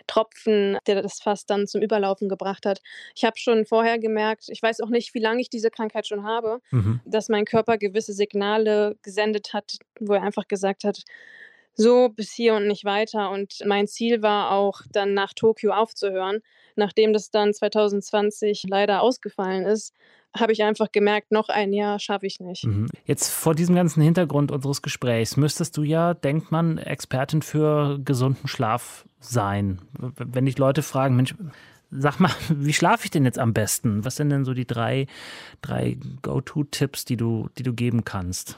Tropfen, 0.07 0.77
der 0.87 1.01
das 1.03 1.21
Fass 1.21 1.47
dann 1.47 1.67
zum 1.67 1.81
Überlaufen 1.81 2.29
gebracht 2.29 2.67
hat. 2.67 2.81
Ich 3.15 3.25
habe 3.25 3.39
schon 3.39 3.65
vorher 3.65 3.99
gemerkt 3.99 4.49
ich 4.49 4.63
weiß 4.63 4.81
auch 4.81 4.91
nicht, 4.91 5.15
wie 5.15 5.21
lange 5.21 5.41
ich 5.41 5.49
diese 5.49 5.71
Krankheit 5.71 6.07
schon 6.07 6.25
habe, 6.25 6.61
Mhm. 6.71 7.01
dass 7.07 7.29
mein 7.29 7.47
Körper 7.47 7.79
gewisse 7.79 8.13
Signale 8.13 8.97
gesendet 9.03 9.55
hat, 9.55 9.79
wo 9.99 10.13
er 10.13 10.23
einfach 10.23 10.47
gesagt 10.47 10.85
hat: 10.85 11.03
so 11.75 12.11
bis 12.11 12.33
hier 12.33 12.55
und 12.55 12.67
nicht 12.67 12.85
weiter. 12.85 13.31
Und 13.31 13.63
mein 13.65 13.87
Ziel 13.89 14.23
war 14.23 14.51
auch, 14.53 14.83
dann 14.93 15.15
nach 15.15 15.33
Tokio 15.33 15.73
aufzuhören. 15.73 16.41
Nachdem 16.77 17.13
das 17.13 17.31
dann 17.31 17.53
2020 17.53 18.65
leider 18.69 19.03
ausgefallen 19.03 19.65
ist, 19.65 19.95
habe 20.37 20.53
ich 20.53 20.63
einfach 20.63 20.91
gemerkt, 20.93 21.31
noch 21.31 21.49
ein 21.49 21.73
Jahr 21.73 21.99
schaffe 21.99 22.27
ich 22.27 22.41
nicht. 22.41 22.65
Mhm. 22.65 22.89
Jetzt 23.05 23.29
vor 23.29 23.55
diesem 23.55 23.75
ganzen 23.75 24.03
Hintergrund 24.03 24.51
unseres 24.51 24.81
Gesprächs 24.81 25.37
müsstest 25.37 25.77
du 25.77 25.83
ja, 25.83 26.15
denkt 26.15 26.51
man, 26.51 26.79
Expertin 26.79 27.43
für 27.43 27.99
gesunden 28.03 28.49
Schlaf 28.49 29.05
sein. 29.21 29.81
Wenn 29.99 30.47
dich 30.47 30.59
Leute 30.59 30.83
fragen, 30.83 31.17
Mensch, 31.17 31.35
sag 31.91 32.19
mal, 32.19 32.31
wie 32.49 32.73
schlafe 32.73 33.05
ich 33.05 33.11
denn 33.11 33.25
jetzt 33.25 33.39
am 33.39 33.53
besten? 33.53 34.05
Was 34.05 34.17
sind 34.17 34.31
denn 34.31 34.45
so 34.45 34.55
die 34.55 34.67
drei, 34.67 35.07
drei 35.61 35.99
Go-To-Tipps, 36.23 37.05
die 37.05 37.17
du, 37.17 37.49
die 37.59 37.63
du 37.63 37.75
geben 37.75 38.05
kannst? 38.05 38.57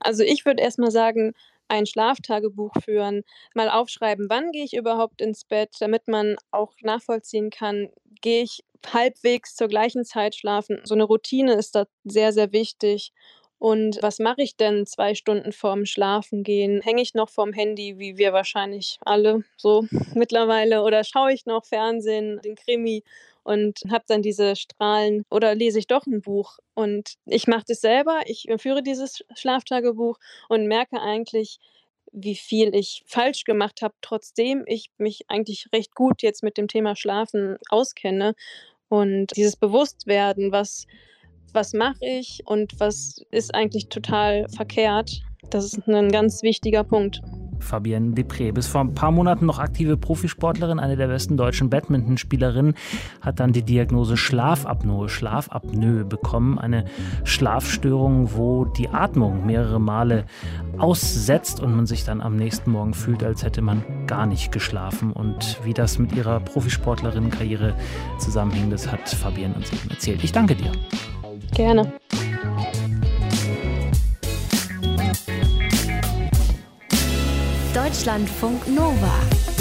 Also 0.00 0.24
ich 0.24 0.44
würde 0.44 0.62
erstmal 0.62 0.90
sagen, 0.90 1.32
ein 1.72 1.86
Schlaftagebuch 1.86 2.72
führen, 2.84 3.22
mal 3.54 3.70
aufschreiben, 3.70 4.26
wann 4.28 4.52
gehe 4.52 4.64
ich 4.64 4.74
überhaupt 4.74 5.22
ins 5.22 5.44
Bett, 5.46 5.70
damit 5.80 6.06
man 6.06 6.36
auch 6.50 6.74
nachvollziehen 6.82 7.48
kann, 7.48 7.88
gehe 8.20 8.42
ich 8.42 8.62
halbwegs 8.92 9.54
zur 9.54 9.68
gleichen 9.68 10.04
Zeit 10.04 10.34
schlafen. 10.34 10.80
So 10.84 10.94
eine 10.94 11.04
Routine 11.04 11.54
ist 11.54 11.74
da 11.74 11.86
sehr, 12.04 12.32
sehr 12.32 12.52
wichtig. 12.52 13.12
Und 13.58 14.02
was 14.02 14.18
mache 14.18 14.42
ich 14.42 14.56
denn 14.56 14.86
zwei 14.86 15.14
Stunden 15.14 15.52
vorm 15.52 15.86
Schlafengehen? 15.86 16.82
Hänge 16.82 17.00
ich 17.00 17.14
noch 17.14 17.30
vorm 17.30 17.52
Handy, 17.52 17.98
wie 17.98 18.18
wir 18.18 18.32
wahrscheinlich 18.32 18.98
alle 19.02 19.44
so 19.56 19.86
mittlerweile, 20.14 20.82
oder 20.82 21.04
schaue 21.04 21.32
ich 21.32 21.46
noch 21.46 21.64
Fernsehen, 21.64 22.40
den 22.44 22.56
Krimi 22.56 23.02
und 23.44 23.80
habe 23.90 24.04
dann 24.06 24.22
diese 24.22 24.56
Strahlen 24.56 25.24
oder 25.30 25.54
lese 25.54 25.78
ich 25.78 25.86
doch 25.86 26.06
ein 26.06 26.22
Buch 26.22 26.58
und 26.74 27.14
ich 27.26 27.46
mache 27.46 27.64
das 27.68 27.80
selber, 27.80 28.20
ich 28.26 28.46
führe 28.58 28.82
dieses 28.82 29.24
Schlaftagebuch 29.34 30.18
und 30.48 30.66
merke 30.66 31.00
eigentlich, 31.00 31.58
wie 32.12 32.36
viel 32.36 32.74
ich 32.74 33.02
falsch 33.06 33.44
gemacht 33.44 33.82
habe, 33.82 33.94
trotzdem 34.02 34.64
ich 34.66 34.90
mich 34.98 35.22
eigentlich 35.28 35.66
recht 35.72 35.94
gut 35.94 36.22
jetzt 36.22 36.42
mit 36.42 36.58
dem 36.58 36.68
Thema 36.68 36.94
Schlafen 36.94 37.56
auskenne 37.68 38.34
und 38.88 39.28
dieses 39.36 39.56
Bewusstwerden, 39.56 40.52
was 40.52 40.86
was 41.54 41.74
mache 41.74 41.98
ich 42.00 42.42
und 42.46 42.80
was 42.80 43.20
ist 43.30 43.54
eigentlich 43.54 43.88
total 43.88 44.48
verkehrt, 44.48 45.20
das 45.50 45.66
ist 45.66 45.86
ein 45.86 46.10
ganz 46.10 46.42
wichtiger 46.42 46.84
Punkt. 46.84 47.20
Fabienne 47.62 48.14
Depré. 48.14 48.52
Bis 48.52 48.66
vor 48.66 48.82
ein 48.82 48.94
paar 48.94 49.10
Monaten 49.10 49.46
noch 49.46 49.58
aktive 49.58 49.96
Profisportlerin, 49.96 50.78
eine 50.78 50.96
der 50.96 51.08
besten 51.08 51.36
deutschen 51.36 51.70
Badmintonspielerinnen, 51.70 52.74
hat 53.20 53.40
dann 53.40 53.52
die 53.52 53.62
Diagnose 53.62 54.16
Schlafapnoe, 54.16 55.08
Schlafapnoe 55.08 56.04
bekommen. 56.04 56.58
Eine 56.58 56.84
Schlafstörung, 57.24 58.34
wo 58.34 58.64
die 58.64 58.88
Atmung 58.88 59.46
mehrere 59.46 59.80
Male 59.80 60.24
aussetzt 60.78 61.60
und 61.60 61.74
man 61.74 61.86
sich 61.86 62.04
dann 62.04 62.20
am 62.20 62.36
nächsten 62.36 62.70
Morgen 62.70 62.94
fühlt, 62.94 63.22
als 63.24 63.42
hätte 63.42 63.62
man 63.62 63.84
gar 64.06 64.26
nicht 64.26 64.52
geschlafen. 64.52 65.12
Und 65.12 65.58
wie 65.64 65.74
das 65.74 65.98
mit 65.98 66.12
ihrer 66.14 66.40
Profisportlerinnenkarriere 66.40 67.74
zusammenhängt, 68.18 68.72
das 68.72 68.90
hat 68.90 69.08
Fabienne 69.08 69.54
uns 69.54 69.72
eben 69.72 69.90
erzählt. 69.90 70.24
Ich 70.24 70.32
danke 70.32 70.54
dir. 70.54 70.72
Gerne. 71.54 71.92
Deutschlandfunk 77.82 78.68
Nova. 78.68 79.51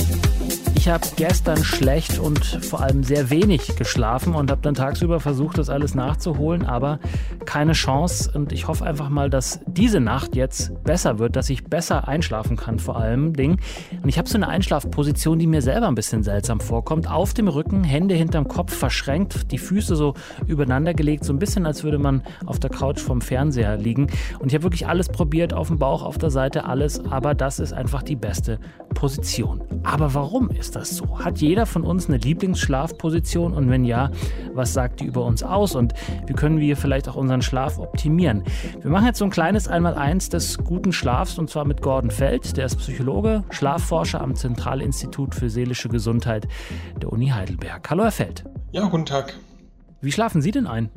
Ich 0.82 0.90
habe 0.90 1.06
gestern 1.16 1.64
schlecht 1.64 2.18
und 2.18 2.44
vor 2.44 2.82
allem 2.82 3.04
sehr 3.04 3.30
wenig 3.30 3.76
geschlafen 3.76 4.34
und 4.34 4.50
habe 4.50 4.62
dann 4.64 4.74
tagsüber 4.74 5.20
versucht, 5.20 5.60
das 5.60 5.70
alles 5.70 5.94
nachzuholen, 5.94 6.66
aber 6.66 6.98
keine 7.46 7.74
Chance. 7.74 8.32
Und 8.34 8.52
ich 8.52 8.68
hoffe 8.68 8.84
einfach 8.84 9.10
mal, 9.10 9.30
dass 9.30 9.60
diese 9.68 10.00
Nacht 10.00 10.36
jetzt 10.36 10.84
besser 10.84 11.20
wird, 11.20 11.36
dass 11.36 11.52
ich 11.52 11.66
besser 11.66 12.08
einschlafen 12.08 12.58
kann 12.58 12.80
vor 12.80 12.98
allem. 12.98 13.28
Und 13.28 13.60
ich 14.08 14.18
habe 14.18 14.28
so 14.28 14.38
eine 14.38 14.48
Einschlafposition, 14.48 15.38
die 15.38 15.46
mir 15.46 15.62
selber 15.62 15.88
ein 15.88 15.94
bisschen 15.94 16.24
seltsam 16.24 16.60
vorkommt. 16.60 17.08
Auf 17.08 17.36
dem 17.36 17.48
Rücken, 17.48 17.84
Hände 17.84 18.16
hinterm 18.16 18.48
Kopf 18.48 18.74
verschränkt, 18.74 19.52
die 19.52 19.60
Füße 19.60 19.96
so 19.96 20.16
übereinander 20.48 20.96
gelegt, 20.96 21.26
so 21.26 21.32
ein 21.32 21.38
bisschen 21.38 21.68
als 21.68 21.84
würde 21.84 22.00
man 22.00 22.24
auf 22.48 22.58
der 22.58 22.72
Couch 22.72 23.00
vom 23.00 23.22
Fernseher 23.22 23.78
liegen. 23.78 24.08
Und 24.40 24.48
ich 24.48 24.56
habe 24.56 24.64
wirklich 24.64 24.88
alles 24.88 25.10
probiert, 25.10 25.54
auf 25.54 25.68
dem 25.68 25.78
Bauch, 25.78 26.02
auf 26.02 26.18
der 26.18 26.32
Seite, 26.32 26.66
alles, 26.66 27.06
aber 27.06 27.36
das 27.36 27.60
ist 27.60 27.72
einfach 27.72 28.02
die 28.02 28.16
beste 28.16 28.58
Position. 28.96 29.62
Aber 29.84 30.16
warum 30.16 30.50
ist 30.50 30.71
ist 30.72 30.76
das 30.92 30.98
so? 30.98 31.20
Hat 31.20 31.40
jeder 31.40 31.66
von 31.66 31.84
uns 31.84 32.08
eine 32.08 32.18
Lieblingsschlafposition? 32.18 33.54
Und 33.54 33.70
wenn 33.70 33.84
ja, 33.84 34.10
was 34.54 34.74
sagt 34.74 35.02
die 35.02 35.06
über 35.06 35.26
uns 35.26 35.44
aus? 35.44 35.76
Und 35.76 35.94
wie 36.28 36.34
können 36.34 36.60
wir 36.60 36.78
vielleicht 36.78 37.10
auch 37.10 37.16
unseren 37.16 37.42
Schlaf 37.42 37.78
optimieren? 37.78 38.44
Wir 38.80 38.90
machen 38.90 39.06
jetzt 39.06 39.20
so 39.20 39.26
ein 39.26 39.32
kleines 39.32 39.68
Einmaleins 39.68 40.30
des 40.30 40.58
guten 40.58 40.94
Schlafs 40.94 41.38
und 41.38 41.50
zwar 41.50 41.66
mit 41.66 41.82
Gordon 41.82 42.10
Feld. 42.10 42.56
Der 42.56 42.66
ist 42.68 42.78
Psychologe, 42.78 43.44
Schlafforscher 43.50 44.22
am 44.22 44.36
Zentralinstitut 44.36 45.36
für 45.36 45.50
seelische 45.50 45.90
Gesundheit 45.90 46.48
der 47.02 47.12
Uni 47.12 47.28
Heidelberg. 47.28 47.90
Hallo, 47.90 48.04
Herr 48.04 48.12
Feld. 48.12 48.46
Ja, 48.72 48.88
guten 48.88 49.06
Tag. 49.06 49.36
Wie 50.00 50.12
schlafen 50.12 50.42
Sie 50.42 50.52
denn 50.52 50.68
ein? 50.68 50.90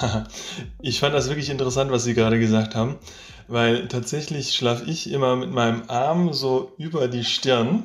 ich 0.82 0.98
fand 0.98 1.14
das 1.14 1.28
wirklich 1.28 1.48
interessant, 1.48 1.92
was 1.92 2.02
Sie 2.02 2.14
gerade 2.14 2.40
gesagt 2.40 2.74
haben, 2.74 2.96
weil 3.46 3.86
tatsächlich 3.86 4.52
schlafe 4.52 4.90
ich 4.90 5.12
immer 5.12 5.36
mit 5.36 5.52
meinem 5.52 5.84
Arm 5.86 6.32
so 6.32 6.72
über 6.76 7.06
die 7.06 7.24
Stirn 7.24 7.84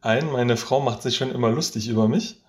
ein. 0.00 0.30
Meine 0.30 0.56
Frau 0.56 0.80
macht 0.80 1.02
sich 1.02 1.16
schon 1.16 1.30
immer 1.30 1.50
lustig 1.50 1.88
über 1.88 2.08
mich. 2.08 2.42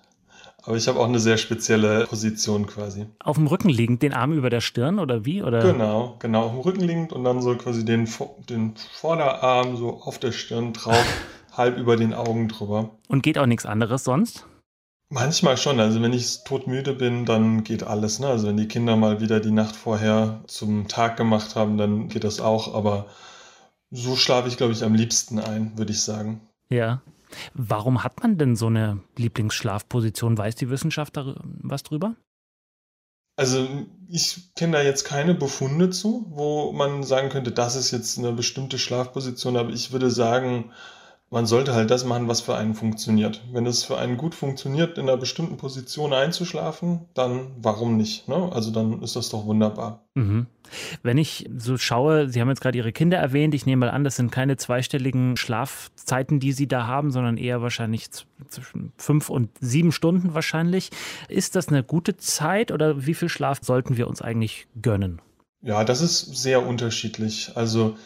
Aber 0.62 0.76
ich 0.76 0.86
habe 0.88 1.00
auch 1.00 1.06
eine 1.06 1.20
sehr 1.20 1.38
spezielle 1.38 2.06
Position 2.06 2.66
quasi. 2.66 3.06
Auf 3.20 3.36
dem 3.36 3.46
Rücken 3.46 3.68
liegend, 3.68 4.02
den 4.02 4.12
Arm 4.12 4.32
über 4.32 4.50
der 4.50 4.60
Stirn 4.60 4.98
oder 4.98 5.24
wie? 5.24 5.42
Oder? 5.42 5.60
Genau, 5.60 6.16
genau, 6.18 6.44
auf 6.44 6.52
dem 6.52 6.60
Rücken 6.60 6.80
liegend 6.80 7.12
und 7.12 7.24
dann 7.24 7.40
so 7.40 7.56
quasi 7.56 7.84
den, 7.84 8.08
den 8.50 8.74
Vorderarm 8.92 9.76
so 9.76 10.00
auf 10.02 10.18
der 10.18 10.32
Stirn 10.32 10.72
drauf, 10.72 11.04
halb 11.56 11.78
über 11.78 11.96
den 11.96 12.12
Augen 12.12 12.48
drüber. 12.48 12.90
Und 13.08 13.22
geht 13.22 13.38
auch 13.38 13.46
nichts 13.46 13.66
anderes 13.66 14.04
sonst? 14.04 14.44
Manchmal 15.10 15.56
schon. 15.56 15.80
Also 15.80 16.02
wenn 16.02 16.12
ich 16.12 16.44
todmüde 16.44 16.92
bin, 16.92 17.24
dann 17.24 17.64
geht 17.64 17.82
alles. 17.82 18.18
Ne? 18.18 18.26
Also 18.26 18.48
wenn 18.48 18.58
die 18.58 18.68
Kinder 18.68 18.96
mal 18.96 19.22
wieder 19.22 19.40
die 19.40 19.52
Nacht 19.52 19.74
vorher 19.74 20.42
zum 20.48 20.86
Tag 20.88 21.16
gemacht 21.16 21.56
haben, 21.56 21.78
dann 21.78 22.08
geht 22.08 22.24
das 22.24 22.40
auch. 22.40 22.74
Aber 22.74 23.06
so 23.90 24.16
schlafe 24.16 24.48
ich, 24.48 24.58
glaube 24.58 24.74
ich, 24.74 24.84
am 24.84 24.94
liebsten 24.94 25.38
ein, 25.38 25.78
würde 25.78 25.92
ich 25.92 26.02
sagen. 26.02 26.42
Ja. 26.68 27.00
Warum 27.54 28.04
hat 28.04 28.22
man 28.22 28.38
denn 28.38 28.56
so 28.56 28.66
eine 28.66 29.00
Lieblingsschlafposition? 29.16 30.38
Weiß 30.38 30.54
die 30.54 30.70
Wissenschaft 30.70 31.16
da 31.16 31.34
was 31.44 31.82
drüber? 31.82 32.16
Also 33.36 33.68
ich 34.08 34.52
kenne 34.56 34.78
da 34.78 34.82
jetzt 34.82 35.04
keine 35.04 35.32
Befunde 35.32 35.90
zu, 35.90 36.26
wo 36.30 36.72
man 36.72 37.04
sagen 37.04 37.28
könnte, 37.28 37.52
das 37.52 37.76
ist 37.76 37.92
jetzt 37.92 38.18
eine 38.18 38.32
bestimmte 38.32 38.78
Schlafposition, 38.78 39.56
aber 39.56 39.70
ich 39.70 39.92
würde 39.92 40.10
sagen, 40.10 40.72
man 41.30 41.44
sollte 41.44 41.74
halt 41.74 41.90
das 41.90 42.04
machen, 42.04 42.26
was 42.26 42.40
für 42.40 42.56
einen 42.56 42.74
funktioniert. 42.74 43.42
Wenn 43.52 43.66
es 43.66 43.84
für 43.84 43.98
einen 43.98 44.16
gut 44.16 44.34
funktioniert, 44.34 44.96
in 44.96 45.08
einer 45.08 45.18
bestimmten 45.18 45.58
Position 45.58 46.14
einzuschlafen, 46.14 47.00
dann 47.12 47.48
warum 47.60 47.98
nicht? 47.98 48.28
Ne? 48.28 48.50
Also 48.52 48.70
dann 48.70 49.02
ist 49.02 49.14
das 49.14 49.28
doch 49.28 49.44
wunderbar. 49.44 50.04
Mhm. 50.14 50.46
Wenn 51.02 51.18
ich 51.18 51.48
so 51.56 51.76
schaue, 51.76 52.28
Sie 52.28 52.40
haben 52.40 52.48
jetzt 52.48 52.62
gerade 52.62 52.78
Ihre 52.78 52.92
Kinder 52.92 53.18
erwähnt, 53.18 53.54
ich 53.54 53.66
nehme 53.66 53.86
mal 53.86 53.92
an, 53.92 54.04
das 54.04 54.16
sind 54.16 54.32
keine 54.32 54.56
zweistelligen 54.56 55.36
Schlafzeiten, 55.36 56.40
die 56.40 56.52
Sie 56.52 56.66
da 56.66 56.86
haben, 56.86 57.10
sondern 57.10 57.36
eher 57.36 57.60
wahrscheinlich 57.60 58.08
zwischen 58.48 58.92
fünf 58.96 59.28
und 59.28 59.50
sieben 59.60 59.92
Stunden 59.92 60.32
wahrscheinlich. 60.32 60.90
Ist 61.28 61.56
das 61.56 61.68
eine 61.68 61.82
gute 61.82 62.16
Zeit 62.16 62.72
oder 62.72 63.06
wie 63.06 63.14
viel 63.14 63.28
Schlaf 63.28 63.58
sollten 63.62 63.98
wir 63.98 64.08
uns 64.08 64.22
eigentlich 64.22 64.66
gönnen? 64.80 65.20
Ja, 65.60 65.84
das 65.84 66.00
ist 66.00 66.36
sehr 66.36 66.66
unterschiedlich. 66.66 67.52
Also 67.54 67.96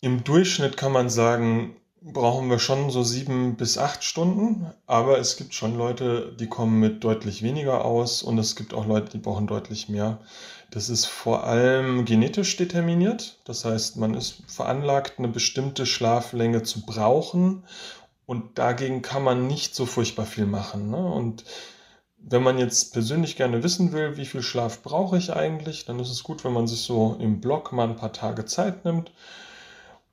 im 0.00 0.24
Durchschnitt 0.24 0.76
kann 0.76 0.92
man 0.92 1.08
sagen, 1.10 1.76
brauchen 2.04 2.50
wir 2.50 2.58
schon 2.58 2.90
so 2.90 3.02
sieben 3.02 3.56
bis 3.56 3.78
acht 3.78 4.04
Stunden, 4.04 4.66
aber 4.86 5.18
es 5.18 5.38
gibt 5.38 5.54
schon 5.54 5.76
Leute, 5.76 6.36
die 6.38 6.48
kommen 6.48 6.78
mit 6.78 7.02
deutlich 7.02 7.42
weniger 7.42 7.84
aus 7.84 8.22
und 8.22 8.38
es 8.38 8.56
gibt 8.56 8.74
auch 8.74 8.86
Leute, 8.86 9.12
die 9.12 9.18
brauchen 9.18 9.46
deutlich 9.46 9.88
mehr. 9.88 10.18
Das 10.70 10.90
ist 10.90 11.06
vor 11.06 11.44
allem 11.44 12.04
genetisch 12.04 12.56
determiniert, 12.56 13.38
das 13.44 13.64
heißt, 13.64 13.96
man 13.96 14.12
ist 14.12 14.42
veranlagt, 14.46 15.18
eine 15.18 15.28
bestimmte 15.28 15.86
Schlaflänge 15.86 16.62
zu 16.62 16.84
brauchen 16.84 17.64
und 18.26 18.58
dagegen 18.58 19.00
kann 19.00 19.24
man 19.24 19.46
nicht 19.46 19.74
so 19.74 19.86
furchtbar 19.86 20.26
viel 20.26 20.46
machen. 20.46 20.90
Ne? 20.90 20.98
Und 20.98 21.44
wenn 22.18 22.42
man 22.42 22.58
jetzt 22.58 22.92
persönlich 22.92 23.36
gerne 23.36 23.62
wissen 23.62 23.92
will, 23.92 24.18
wie 24.18 24.26
viel 24.26 24.42
Schlaf 24.42 24.82
brauche 24.82 25.16
ich 25.16 25.34
eigentlich, 25.34 25.86
dann 25.86 26.00
ist 26.00 26.10
es 26.10 26.22
gut, 26.22 26.44
wenn 26.44 26.52
man 26.52 26.66
sich 26.66 26.80
so 26.80 27.16
im 27.18 27.40
Blog 27.40 27.72
mal 27.72 27.88
ein 27.88 27.96
paar 27.96 28.12
Tage 28.12 28.44
Zeit 28.44 28.84
nimmt 28.84 29.10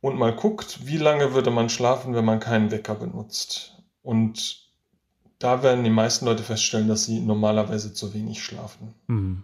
und 0.02 0.18
mal 0.18 0.36
guckt, 0.36 0.86
wie 0.86 0.98
lange 0.98 1.34
würde 1.34 1.52
man 1.52 1.70
schlafen, 1.70 2.16
wenn 2.16 2.26
man 2.26 2.40
keinen 2.40 2.72
Wecker 2.72 2.96
benutzt. 2.96 3.78
Und 4.02 4.62
da 5.40 5.64
werden 5.64 5.84
die 5.84 5.90
meisten 5.90 6.26
Leute 6.26 6.44
feststellen, 6.44 6.88
dass 6.88 7.06
sie 7.06 7.20
normalerweise 7.20 7.94
zu 7.94 8.14
wenig 8.14 8.44
schlafen. 8.44 8.94
Mhm. 9.08 9.44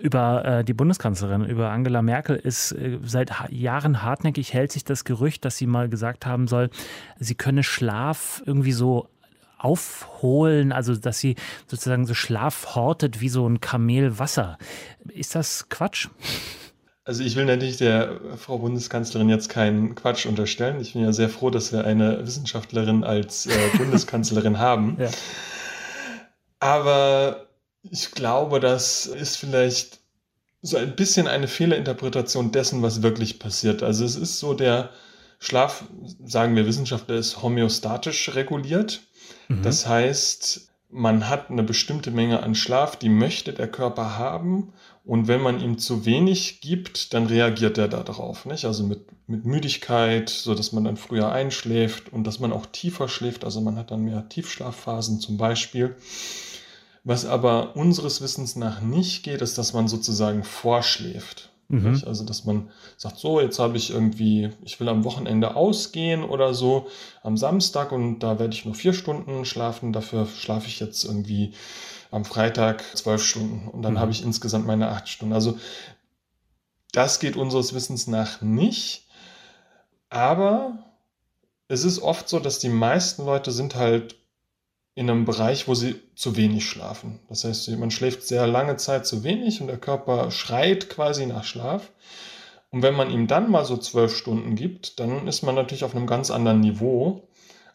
Über 0.00 0.44
äh, 0.46 0.64
die 0.64 0.72
Bundeskanzlerin, 0.72 1.44
über 1.44 1.70
Angela 1.70 2.00
Merkel 2.00 2.36
ist 2.36 2.72
äh, 2.72 2.98
seit 3.02 3.38
ha 3.38 3.48
Jahren 3.50 4.02
hartnäckig 4.02 4.54
hält 4.54 4.72
sich 4.72 4.84
das 4.84 5.04
Gerücht, 5.04 5.44
dass 5.44 5.58
sie 5.58 5.66
mal 5.66 5.90
gesagt 5.90 6.24
haben 6.24 6.48
soll, 6.48 6.70
sie 7.18 7.34
könne 7.34 7.62
Schlaf 7.62 8.42
irgendwie 8.46 8.72
so 8.72 9.08
aufholen, 9.58 10.72
also 10.72 10.96
dass 10.96 11.18
sie 11.18 11.36
sozusagen 11.66 12.06
so 12.06 12.14
Schlaf 12.14 12.74
hortet 12.74 13.20
wie 13.20 13.28
so 13.28 13.46
ein 13.46 13.60
Kamel 13.60 14.18
Wasser. 14.18 14.56
Ist 15.08 15.34
das 15.34 15.68
Quatsch? 15.68 16.08
Also 17.04 17.24
ich 17.24 17.34
will 17.34 17.46
natürlich 17.46 17.78
der 17.78 18.20
Frau 18.36 18.58
Bundeskanzlerin 18.58 19.28
jetzt 19.28 19.48
keinen 19.48 19.96
Quatsch 19.96 20.24
unterstellen. 20.24 20.80
Ich 20.80 20.92
bin 20.92 21.02
ja 21.02 21.12
sehr 21.12 21.28
froh, 21.28 21.50
dass 21.50 21.72
wir 21.72 21.84
eine 21.84 22.24
Wissenschaftlerin 22.24 23.02
als 23.02 23.46
äh, 23.46 23.50
Bundeskanzlerin 23.76 24.58
haben. 24.58 24.96
Ja. 25.00 25.10
Aber 26.60 27.48
ich 27.82 28.12
glaube, 28.12 28.60
das 28.60 29.06
ist 29.06 29.36
vielleicht 29.36 29.98
so 30.60 30.76
ein 30.76 30.94
bisschen 30.94 31.26
eine 31.26 31.48
Fehlerinterpretation 31.48 32.52
dessen, 32.52 32.82
was 32.82 33.02
wirklich 33.02 33.40
passiert. 33.40 33.82
Also 33.82 34.04
es 34.04 34.14
ist 34.14 34.38
so, 34.38 34.54
der 34.54 34.90
Schlaf, 35.40 35.84
sagen 36.24 36.54
wir 36.54 36.66
Wissenschaftler, 36.66 37.16
ist 37.16 37.42
homöostatisch 37.42 38.32
reguliert. 38.36 39.00
Mhm. 39.48 39.62
Das 39.62 39.88
heißt, 39.88 40.71
man 40.92 41.28
hat 41.28 41.50
eine 41.50 41.62
bestimmte 41.62 42.10
Menge 42.10 42.42
an 42.42 42.54
Schlaf, 42.54 42.96
die 42.96 43.08
möchte 43.08 43.52
der 43.52 43.68
Körper 43.68 44.18
haben. 44.18 44.72
Und 45.04 45.26
wenn 45.26 45.40
man 45.40 45.60
ihm 45.60 45.78
zu 45.78 46.04
wenig 46.04 46.60
gibt, 46.60 47.14
dann 47.14 47.26
reagiert 47.26 47.78
er 47.78 47.88
darauf. 47.88 48.44
Nicht? 48.44 48.66
Also 48.66 48.84
mit, 48.84 49.06
mit 49.26 49.44
Müdigkeit, 49.44 50.28
so 50.28 50.54
dass 50.54 50.72
man 50.72 50.84
dann 50.84 50.96
früher 50.96 51.32
einschläft 51.32 52.12
und 52.12 52.26
dass 52.26 52.38
man 52.38 52.52
auch 52.52 52.66
tiefer 52.66 53.08
schläft. 53.08 53.44
Also 53.44 53.60
man 53.60 53.76
hat 53.76 53.90
dann 53.90 54.04
mehr 54.04 54.28
Tiefschlafphasen 54.28 55.18
zum 55.18 55.38
Beispiel. 55.38 55.96
Was 57.04 57.24
aber 57.24 57.74
unseres 57.74 58.20
Wissens 58.20 58.54
nach 58.54 58.80
nicht 58.80 59.24
geht, 59.24 59.40
ist, 59.40 59.58
dass 59.58 59.72
man 59.72 59.88
sozusagen 59.88 60.44
vorschläft. 60.44 61.51
Mhm. 61.72 62.02
Also, 62.06 62.24
dass 62.24 62.44
man 62.44 62.68
sagt, 62.98 63.18
so, 63.18 63.40
jetzt 63.40 63.58
habe 63.58 63.78
ich 63.78 63.90
irgendwie, 63.90 64.50
ich 64.62 64.78
will 64.78 64.90
am 64.90 65.04
Wochenende 65.04 65.56
ausgehen 65.56 66.22
oder 66.22 66.52
so 66.52 66.86
am 67.22 67.38
Samstag 67.38 67.92
und 67.92 68.18
da 68.18 68.38
werde 68.38 68.52
ich 68.52 68.66
nur 68.66 68.74
vier 68.74 68.92
Stunden 68.92 69.46
schlafen. 69.46 69.94
Dafür 69.94 70.26
schlafe 70.26 70.66
ich 70.66 70.80
jetzt 70.80 71.02
irgendwie 71.02 71.54
am 72.10 72.26
Freitag 72.26 72.84
zwölf 72.94 73.24
Stunden 73.24 73.68
und 73.68 73.80
dann 73.80 73.94
mhm. 73.94 74.00
habe 74.00 74.10
ich 74.10 74.22
insgesamt 74.22 74.66
meine 74.66 74.88
acht 74.88 75.08
Stunden. 75.08 75.32
Also, 75.32 75.58
das 76.92 77.20
geht 77.20 77.36
unseres 77.36 77.72
Wissens 77.72 78.06
nach 78.06 78.42
nicht. 78.42 79.06
Aber 80.10 80.76
es 81.68 81.84
ist 81.84 82.02
oft 82.02 82.28
so, 82.28 82.38
dass 82.38 82.58
die 82.58 82.68
meisten 82.68 83.24
Leute 83.24 83.50
sind 83.50 83.76
halt 83.76 84.16
in 84.94 85.08
einem 85.08 85.24
Bereich, 85.24 85.68
wo 85.68 85.74
sie 85.74 85.96
zu 86.14 86.36
wenig 86.36 86.68
schlafen. 86.68 87.20
Das 87.28 87.44
heißt, 87.44 87.70
man 87.78 87.90
schläft 87.90 88.22
sehr 88.24 88.46
lange 88.46 88.76
Zeit 88.76 89.06
zu 89.06 89.24
wenig 89.24 89.60
und 89.60 89.68
der 89.68 89.78
Körper 89.78 90.30
schreit 90.30 90.90
quasi 90.90 91.26
nach 91.26 91.44
Schlaf. 91.44 91.90
Und 92.70 92.82
wenn 92.82 92.94
man 92.94 93.10
ihm 93.10 93.26
dann 93.26 93.50
mal 93.50 93.64
so 93.64 93.76
zwölf 93.76 94.16
Stunden 94.16 94.54
gibt, 94.54 95.00
dann 95.00 95.26
ist 95.28 95.42
man 95.42 95.54
natürlich 95.54 95.84
auf 95.84 95.94
einem 95.94 96.06
ganz 96.06 96.30
anderen 96.30 96.60
Niveau, 96.60 97.28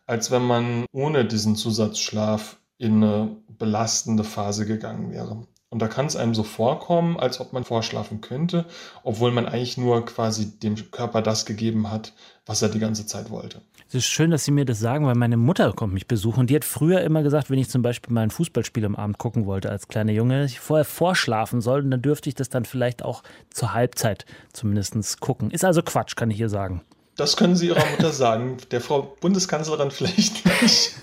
als 0.05 0.31
wenn 0.31 0.43
man 0.43 0.85
ohne 0.91 1.25
diesen 1.25 1.55
Zusatzschlaf 1.55 2.57
in 2.77 3.03
eine 3.03 3.37
belastende 3.47 4.23
Phase 4.23 4.65
gegangen 4.65 5.11
wäre. 5.11 5.47
Und 5.69 5.81
da 5.81 5.87
kann 5.87 6.05
es 6.05 6.15
einem 6.15 6.33
so 6.33 6.43
vorkommen, 6.43 7.19
als 7.19 7.39
ob 7.39 7.51
man 7.51 7.63
vorschlafen 7.63 8.21
könnte, 8.21 8.65
obwohl 9.03 9.31
man 9.31 9.47
eigentlich 9.47 9.77
nur 9.77 10.05
quasi 10.05 10.59
dem 10.59 10.91
Körper 10.91 11.21
das 11.21 11.45
gegeben 11.45 11.91
hat, 11.91 12.13
was 12.45 12.61
er 12.61 12.69
die 12.69 12.79
ganze 12.79 13.05
Zeit 13.05 13.29
wollte. 13.29 13.61
Es 13.89 13.95
ist 13.95 14.07
schön, 14.07 14.31
dass 14.31 14.43
Sie 14.43 14.51
mir 14.51 14.65
das 14.65 14.79
sagen, 14.79 15.05
weil 15.05 15.15
meine 15.15 15.37
Mutter 15.37 15.71
kommt 15.71 15.93
mich 15.93 16.07
besuchen 16.07 16.41
und 16.41 16.49
die 16.49 16.55
hat 16.55 16.65
früher 16.65 16.99
immer 17.01 17.23
gesagt, 17.23 17.49
wenn 17.49 17.57
ich 17.57 17.69
zum 17.69 17.81
Beispiel 17.81 18.13
mal 18.13 18.21
ein 18.21 18.31
Fußballspiel 18.31 18.83
am 18.83 18.97
Abend 18.97 19.17
gucken 19.17 19.45
wollte 19.45 19.69
als 19.69 19.87
kleiner 19.87 20.11
Junge, 20.11 20.41
dass 20.41 20.51
ich 20.51 20.59
vorher 20.59 20.83
vorschlafen 20.83 21.61
soll 21.61 21.83
und 21.83 21.91
dann 21.91 22.01
dürfte 22.01 22.27
ich 22.27 22.35
das 22.35 22.49
dann 22.49 22.65
vielleicht 22.65 23.01
auch 23.01 23.23
zur 23.49 23.73
Halbzeit 23.73 24.25
zumindest 24.51 25.21
gucken. 25.21 25.51
Ist 25.51 25.63
also 25.63 25.81
Quatsch, 25.81 26.17
kann 26.17 26.29
ich 26.29 26.35
hier 26.35 26.49
sagen. 26.49 26.81
Das 27.15 27.37
können 27.37 27.55
Sie 27.55 27.67
Ihrer 27.67 27.85
Mutter 27.91 28.11
sagen, 28.11 28.57
der 28.71 28.81
Frau 28.81 29.15
Bundeskanzlerin 29.21 29.89
vielleicht 29.89 30.45
nicht. 30.61 30.95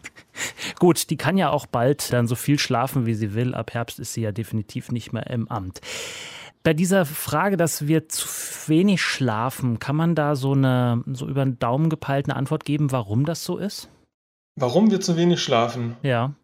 Gut, 0.80 1.10
die 1.10 1.16
kann 1.16 1.38
ja 1.38 1.50
auch 1.50 1.66
bald 1.66 2.12
dann 2.12 2.26
so 2.26 2.34
viel 2.34 2.58
schlafen, 2.58 3.06
wie 3.06 3.14
sie 3.14 3.34
will. 3.34 3.54
Ab 3.54 3.72
Herbst 3.72 4.00
ist 4.00 4.12
sie 4.12 4.22
ja 4.22 4.32
definitiv 4.32 4.90
nicht 4.90 5.12
mehr 5.12 5.28
im 5.28 5.48
Amt. 5.48 5.80
Bei 6.66 6.74
dieser 6.74 7.06
Frage, 7.06 7.56
dass 7.56 7.86
wir 7.86 8.08
zu 8.08 8.26
wenig 8.66 9.00
schlafen, 9.00 9.78
kann 9.78 9.94
man 9.94 10.16
da 10.16 10.34
so 10.34 10.50
eine 10.50 11.04
so 11.12 11.28
über 11.28 11.44
den 11.44 11.60
Daumen 11.60 11.88
gepeilte 11.88 12.34
Antwort 12.34 12.64
geben, 12.64 12.90
warum 12.90 13.24
das 13.24 13.44
so 13.44 13.56
ist? 13.56 13.88
Warum 14.56 14.90
wir 14.90 15.00
zu 15.00 15.16
wenig 15.16 15.40
schlafen? 15.40 15.96
Ja. 16.02 16.34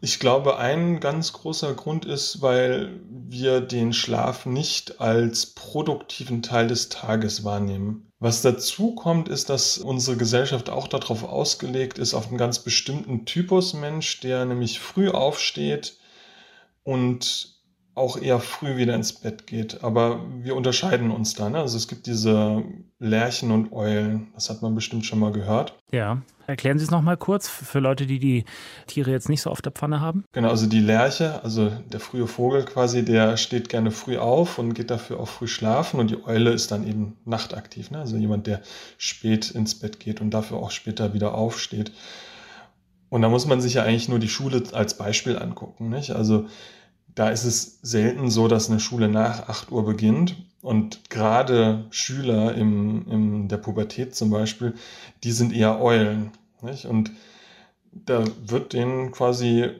Ich 0.00 0.20
glaube, 0.20 0.58
ein 0.58 1.00
ganz 1.00 1.32
großer 1.32 1.74
Grund 1.74 2.04
ist, 2.04 2.40
weil 2.40 3.00
wir 3.10 3.60
den 3.60 3.92
Schlaf 3.92 4.46
nicht 4.46 5.00
als 5.00 5.46
produktiven 5.46 6.40
Teil 6.40 6.68
des 6.68 6.88
Tages 6.88 7.42
wahrnehmen. 7.42 8.12
Was 8.20 8.42
dazu 8.42 8.94
kommt, 8.94 9.28
ist, 9.28 9.50
dass 9.50 9.76
unsere 9.76 10.16
Gesellschaft 10.16 10.70
auch 10.70 10.86
darauf 10.86 11.24
ausgelegt 11.24 11.98
ist, 11.98 12.14
auf 12.14 12.28
einen 12.28 12.38
ganz 12.38 12.60
bestimmten 12.60 13.24
Typus 13.24 13.74
Mensch, 13.74 14.20
der 14.20 14.44
nämlich 14.44 14.78
früh 14.78 15.08
aufsteht 15.08 15.98
und 16.84 17.57
auch 17.98 18.20
eher 18.20 18.40
früh 18.40 18.76
wieder 18.76 18.94
ins 18.94 19.12
Bett 19.12 19.46
geht. 19.46 19.82
Aber 19.82 20.24
wir 20.40 20.56
unterscheiden 20.56 21.10
uns 21.10 21.34
da. 21.34 21.50
Ne? 21.50 21.58
Also 21.58 21.76
es 21.76 21.88
gibt 21.88 22.06
diese 22.06 22.62
Lerchen 22.98 23.50
und 23.50 23.72
Eulen. 23.72 24.28
Das 24.34 24.50
hat 24.50 24.62
man 24.62 24.74
bestimmt 24.74 25.04
schon 25.04 25.18
mal 25.18 25.32
gehört. 25.32 25.74
Ja. 25.92 26.22
Erklären 26.46 26.78
Sie 26.78 26.84
es 26.84 26.90
nochmal 26.90 27.18
kurz 27.18 27.46
für 27.46 27.78
Leute, 27.78 28.06
die 28.06 28.18
die 28.18 28.44
Tiere 28.86 29.10
jetzt 29.10 29.28
nicht 29.28 29.42
so 29.42 29.50
auf 29.50 29.60
der 29.60 29.70
Pfanne 29.70 30.00
haben. 30.00 30.24
Genau, 30.32 30.48
also 30.48 30.66
die 30.66 30.80
Lerche, 30.80 31.44
also 31.44 31.70
der 31.92 32.00
frühe 32.00 32.26
Vogel 32.26 32.64
quasi, 32.64 33.04
der 33.04 33.36
steht 33.36 33.68
gerne 33.68 33.90
früh 33.90 34.16
auf 34.16 34.58
und 34.58 34.72
geht 34.72 34.90
dafür 34.90 35.20
auch 35.20 35.28
früh 35.28 35.46
schlafen. 35.46 36.00
Und 36.00 36.10
die 36.10 36.24
Eule 36.24 36.50
ist 36.50 36.70
dann 36.70 36.86
eben 36.86 37.18
nachtaktiv. 37.26 37.90
Ne? 37.90 37.98
Also 37.98 38.16
jemand, 38.16 38.46
der 38.46 38.62
spät 38.96 39.50
ins 39.50 39.78
Bett 39.78 40.00
geht 40.00 40.22
und 40.22 40.30
dafür 40.30 40.56
auch 40.56 40.70
später 40.70 41.12
wieder 41.12 41.34
aufsteht. 41.34 41.92
Und 43.10 43.22
da 43.22 43.28
muss 43.28 43.46
man 43.46 43.60
sich 43.60 43.74
ja 43.74 43.82
eigentlich 43.82 44.08
nur 44.08 44.18
die 44.18 44.28
Schule 44.28 44.62
als 44.72 44.96
Beispiel 44.96 45.38
angucken. 45.38 45.88
Nicht? 45.88 46.12
Also 46.12 46.46
da 47.18 47.30
ist 47.30 47.42
es 47.42 47.80
selten 47.82 48.30
so, 48.30 48.46
dass 48.46 48.70
eine 48.70 48.78
Schule 48.78 49.08
nach 49.08 49.48
8 49.48 49.72
Uhr 49.72 49.84
beginnt. 49.84 50.36
Und 50.62 51.10
gerade 51.10 51.86
Schüler 51.90 52.54
im, 52.54 53.10
in 53.10 53.48
der 53.48 53.56
Pubertät 53.56 54.14
zum 54.14 54.30
Beispiel, 54.30 54.74
die 55.24 55.32
sind 55.32 55.52
eher 55.52 55.80
Eulen. 55.80 56.30
Nicht? 56.62 56.86
Und 56.86 57.10
da 57.90 58.22
wird 58.46 58.72
denen 58.72 59.10
quasi 59.10 59.70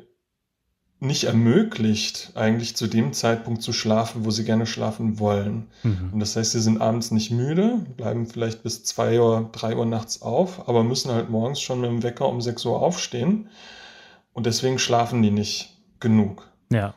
nicht 0.99 1.25
ermöglicht, 1.25 2.33
eigentlich 2.35 2.75
zu 2.75 2.89
dem 2.89 3.13
Zeitpunkt 3.13 3.63
zu 3.63 3.73
schlafen, 3.73 4.25
wo 4.25 4.33
sie 4.33 4.45
gerne 4.45 4.67
schlafen 4.67 5.21
wollen. 5.21 5.69
Mhm. 5.85 6.11
Und 6.13 6.19
das 6.19 6.35
heißt, 6.35 6.51
sie 6.51 6.61
sind 6.61 6.81
abends 6.81 7.13
nicht 7.13 7.31
müde, 7.31 7.87
bleiben 7.97 8.27
vielleicht 8.27 8.65
bis 8.65 8.83
2 8.83 9.21
Uhr, 9.21 9.49
3 9.53 9.77
Uhr 9.77 9.87
nachts 9.87 10.23
auf, 10.23 10.69
aber 10.69 10.83
müssen 10.83 11.13
halt 11.13 11.31
morgens 11.31 11.61
schon 11.61 11.81
mit 11.81 11.91
dem 11.91 12.03
Wecker 12.03 12.29
um 12.29 12.41
6 12.41 12.65
Uhr 12.65 12.83
aufstehen. 12.83 13.49
Und 14.33 14.47
deswegen 14.47 14.81
schlafen 14.81 15.23
die 15.23 15.31
nicht 15.31 15.77
genug. 16.01 16.49
Ja. 16.73 16.95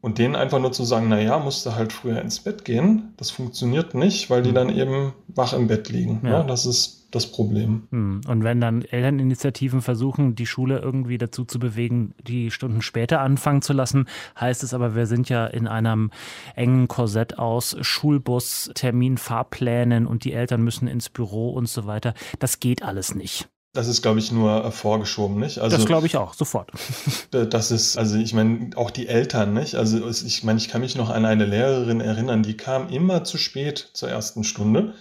Und 0.00 0.18
denen 0.18 0.34
einfach 0.34 0.58
nur 0.58 0.72
zu 0.72 0.84
sagen, 0.84 1.08
naja, 1.08 1.38
musst 1.38 1.66
du 1.66 1.74
halt 1.74 1.92
früher 1.92 2.22
ins 2.22 2.40
Bett 2.40 2.64
gehen, 2.64 3.12
das 3.18 3.30
funktioniert 3.30 3.94
nicht, 3.94 4.30
weil 4.30 4.42
die 4.42 4.48
hm. 4.48 4.54
dann 4.54 4.68
eben 4.70 5.12
wach 5.28 5.52
im 5.52 5.66
Bett 5.66 5.90
liegen. 5.90 6.20
Ja. 6.24 6.30
ja 6.30 6.42
das 6.42 6.64
ist 6.64 7.00
das 7.10 7.30
Problem. 7.30 7.88
Hm. 7.90 8.22
Und 8.26 8.44
wenn 8.44 8.60
dann 8.60 8.82
Elterninitiativen 8.82 9.82
versuchen, 9.82 10.34
die 10.36 10.46
Schule 10.46 10.78
irgendwie 10.78 11.18
dazu 11.18 11.44
zu 11.44 11.58
bewegen, 11.58 12.14
die 12.26 12.50
Stunden 12.50 12.82
später 12.82 13.20
anfangen 13.20 13.62
zu 13.62 13.72
lassen, 13.72 14.06
heißt 14.38 14.62
es 14.62 14.72
aber, 14.72 14.94
wir 14.94 15.06
sind 15.06 15.28
ja 15.28 15.46
in 15.46 15.66
einem 15.66 16.10
engen 16.54 16.88
Korsett 16.88 17.38
aus 17.38 17.76
Schulbus, 17.80 18.70
Termin, 18.74 19.18
Fahrplänen 19.18 20.06
und 20.06 20.24
die 20.24 20.32
Eltern 20.32 20.62
müssen 20.62 20.88
ins 20.88 21.10
Büro 21.10 21.50
und 21.50 21.68
so 21.68 21.86
weiter. 21.86 22.14
Das 22.38 22.60
geht 22.60 22.82
alles 22.82 23.14
nicht. 23.14 23.48
Das 23.72 23.86
ist, 23.86 24.02
glaube 24.02 24.18
ich, 24.18 24.32
nur 24.32 24.72
vorgeschoben, 24.72 25.38
nicht? 25.38 25.60
Also, 25.60 25.76
das 25.76 25.86
glaube 25.86 26.06
ich 26.06 26.16
auch, 26.16 26.34
sofort. 26.34 26.72
Das 27.30 27.70
ist, 27.70 27.96
also 27.96 28.16
ich 28.16 28.34
meine, 28.34 28.70
auch 28.76 28.90
die 28.90 29.06
Eltern, 29.06 29.54
nicht? 29.54 29.76
Also 29.76 30.08
ich 30.08 30.42
meine, 30.42 30.58
ich 30.58 30.68
kann 30.68 30.80
mich 30.80 30.96
noch 30.96 31.10
an 31.10 31.24
eine 31.24 31.46
Lehrerin 31.46 32.00
erinnern, 32.00 32.42
die 32.42 32.56
kam 32.56 32.88
immer 32.88 33.22
zu 33.22 33.38
spät 33.38 33.90
zur 33.92 34.08
ersten 34.08 34.42
Stunde, 34.42 34.94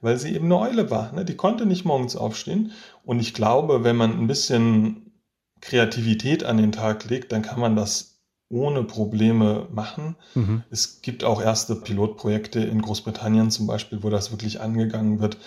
weil 0.00 0.18
sie 0.18 0.34
eben 0.34 0.46
eine 0.46 0.58
Eule 0.58 0.90
war. 0.90 1.12
Ne? 1.12 1.24
Die 1.24 1.36
konnte 1.36 1.64
nicht 1.66 1.84
morgens 1.84 2.16
aufstehen. 2.16 2.72
Und 3.04 3.20
ich 3.20 3.34
glaube, 3.34 3.84
wenn 3.84 3.96
man 3.96 4.18
ein 4.18 4.26
bisschen 4.26 5.12
Kreativität 5.60 6.44
an 6.44 6.56
den 6.56 6.72
Tag 6.72 7.08
legt, 7.08 7.30
dann 7.30 7.42
kann 7.42 7.60
man 7.60 7.76
das 7.76 8.16
ohne 8.48 8.84
Probleme 8.84 9.68
machen. 9.70 10.16
Mhm. 10.34 10.64
Es 10.70 11.02
gibt 11.02 11.24
auch 11.24 11.40
erste 11.40 11.76
Pilotprojekte 11.76 12.60
in 12.60 12.82
Großbritannien 12.82 13.50
zum 13.50 13.66
Beispiel, 13.66 14.02
wo 14.02 14.10
das 14.10 14.30
wirklich 14.32 14.60
angegangen 14.60 15.20
wird. 15.20 15.38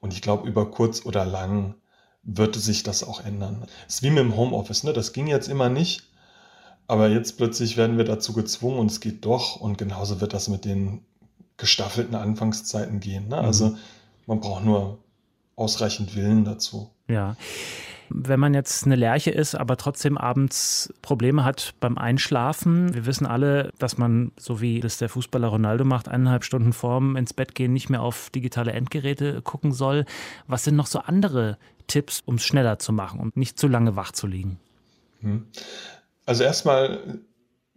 Und 0.00 0.12
ich 0.12 0.22
glaube, 0.22 0.48
über 0.48 0.70
kurz 0.70 1.04
oder 1.04 1.24
lang 1.24 1.74
wird 2.26 2.56
sich 2.56 2.82
das 2.82 3.04
auch 3.04 3.24
ändern. 3.24 3.64
Es 3.88 3.96
ist 3.96 4.02
wie 4.02 4.10
mit 4.10 4.18
dem 4.18 4.36
Homeoffice, 4.36 4.84
ne? 4.84 4.92
Das 4.92 5.12
ging 5.12 5.28
jetzt 5.28 5.48
immer 5.48 5.68
nicht, 5.68 6.02
aber 6.88 7.08
jetzt 7.08 7.36
plötzlich 7.36 7.76
werden 7.76 7.96
wir 7.96 8.04
dazu 8.04 8.32
gezwungen 8.32 8.78
und 8.78 8.90
es 8.90 9.00
geht 9.00 9.24
doch. 9.24 9.56
Und 9.56 9.78
genauso 9.78 10.20
wird 10.20 10.32
das 10.32 10.48
mit 10.48 10.64
den 10.64 11.00
gestaffelten 11.56 12.14
Anfangszeiten 12.14 13.00
gehen. 13.00 13.28
Ne? 13.28 13.38
Also 13.38 13.68
mhm. 13.68 13.78
man 14.26 14.40
braucht 14.40 14.64
nur 14.64 14.98
ausreichend 15.54 16.14
Willen 16.14 16.44
dazu. 16.44 16.90
Ja. 17.08 17.36
Wenn 18.08 18.40
man 18.40 18.54
jetzt 18.54 18.86
eine 18.86 18.96
Lerche 18.96 19.30
ist, 19.30 19.54
aber 19.54 19.76
trotzdem 19.76 20.16
abends 20.18 20.92
Probleme 21.02 21.44
hat 21.44 21.74
beim 21.80 21.98
Einschlafen, 21.98 22.94
wir 22.94 23.06
wissen 23.06 23.26
alle, 23.26 23.70
dass 23.78 23.98
man, 23.98 24.32
so 24.36 24.60
wie 24.60 24.80
das 24.80 24.98
der 24.98 25.08
Fußballer 25.08 25.48
Ronaldo 25.48 25.84
macht, 25.84 26.08
eineinhalb 26.08 26.44
Stunden 26.44 26.72
vorm 26.72 27.16
ins 27.16 27.32
Bett 27.32 27.54
gehen, 27.54 27.72
nicht 27.72 27.90
mehr 27.90 28.02
auf 28.02 28.30
digitale 28.30 28.72
Endgeräte 28.72 29.42
gucken 29.42 29.72
soll. 29.72 30.04
Was 30.46 30.64
sind 30.64 30.76
noch 30.76 30.86
so 30.86 31.00
andere 31.00 31.58
Tipps, 31.86 32.22
um 32.24 32.36
es 32.36 32.44
schneller 32.44 32.78
zu 32.78 32.92
machen 32.92 33.20
und 33.20 33.36
nicht 33.36 33.58
zu 33.58 33.68
lange 33.68 33.96
wach 33.96 34.12
zu 34.12 34.26
liegen? 34.26 34.58
Hm. 35.20 35.46
Also 36.26 36.44
erstmal 36.44 37.20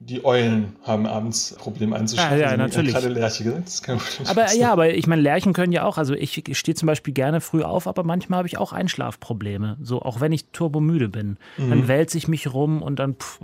die 0.01 0.23
Eulen 0.23 0.77
haben 0.83 1.05
abends 1.05 1.55
Probleme 1.59 1.95
einzuschlafen. 1.95 2.37
Ja, 2.37 2.45
ja, 2.45 2.49
Also, 2.51 2.63
natürlich. 2.63 2.93
Gerade 2.93 3.09
Lerche 3.09 3.43
gesagt, 3.43 3.67
das 3.67 3.83
kann 3.83 3.97
man 3.97 4.27
Aber 4.27 4.53
ja, 4.53 4.71
aber 4.71 4.93
ich 4.93 5.07
meine, 5.07 5.21
Lerchen 5.21 5.51
können 5.51 5.73
ja 5.73 5.83
auch, 5.83 5.97
also 5.97 6.13
ich 6.13 6.41
stehe 6.53 6.75
zum 6.75 6.87
Beispiel 6.87 7.13
gerne 7.13 7.41
früh 7.41 7.63
auf, 7.63 7.85
aber 7.85 8.03
manchmal 8.03 8.37
habe 8.37 8.47
ich 8.47 8.57
auch 8.57 8.71
Einschlafprobleme. 8.71 9.77
So, 9.81 10.01
auch 10.01 10.21
wenn 10.21 10.31
ich 10.31 10.45
turbomüde 10.51 11.09
bin. 11.09 11.37
Dann 11.57 11.87
wälze 11.87 12.17
ich 12.17 12.27
mich 12.27 12.53
rum 12.53 12.81
und 12.81 12.97
dann 12.97 13.15
pff, 13.15 13.41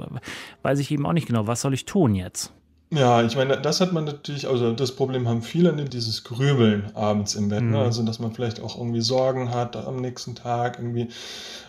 weiß 0.63 0.79
ich 0.79 0.91
eben 0.91 1.05
auch 1.05 1.13
nicht 1.13 1.27
genau, 1.27 1.45
was 1.45 1.61
soll 1.61 1.73
ich 1.73 1.85
tun 1.85 2.15
jetzt? 2.15 2.53
Ja, 2.91 3.23
ich 3.23 3.35
meine, 3.35 3.59
das 3.59 3.81
hat 3.81 3.91
man 3.93 4.05
natürlich, 4.05 4.47
also 4.47 4.71
das 4.71 4.95
Problem 4.95 5.27
haben 5.27 5.41
viele, 5.41 5.73
ne, 5.73 5.85
dieses 5.85 6.23
Grübeln 6.23 6.91
abends 6.93 7.35
im 7.35 7.49
Bett. 7.49 7.63
Ne? 7.63 7.79
Also, 7.79 8.03
dass 8.03 8.19
man 8.19 8.31
vielleicht 8.31 8.61
auch 8.61 8.77
irgendwie 8.77 9.01
Sorgen 9.01 9.51
hat 9.53 9.75
am 9.75 9.97
nächsten 9.97 10.35
Tag, 10.35 10.77
irgendwie 10.77 11.09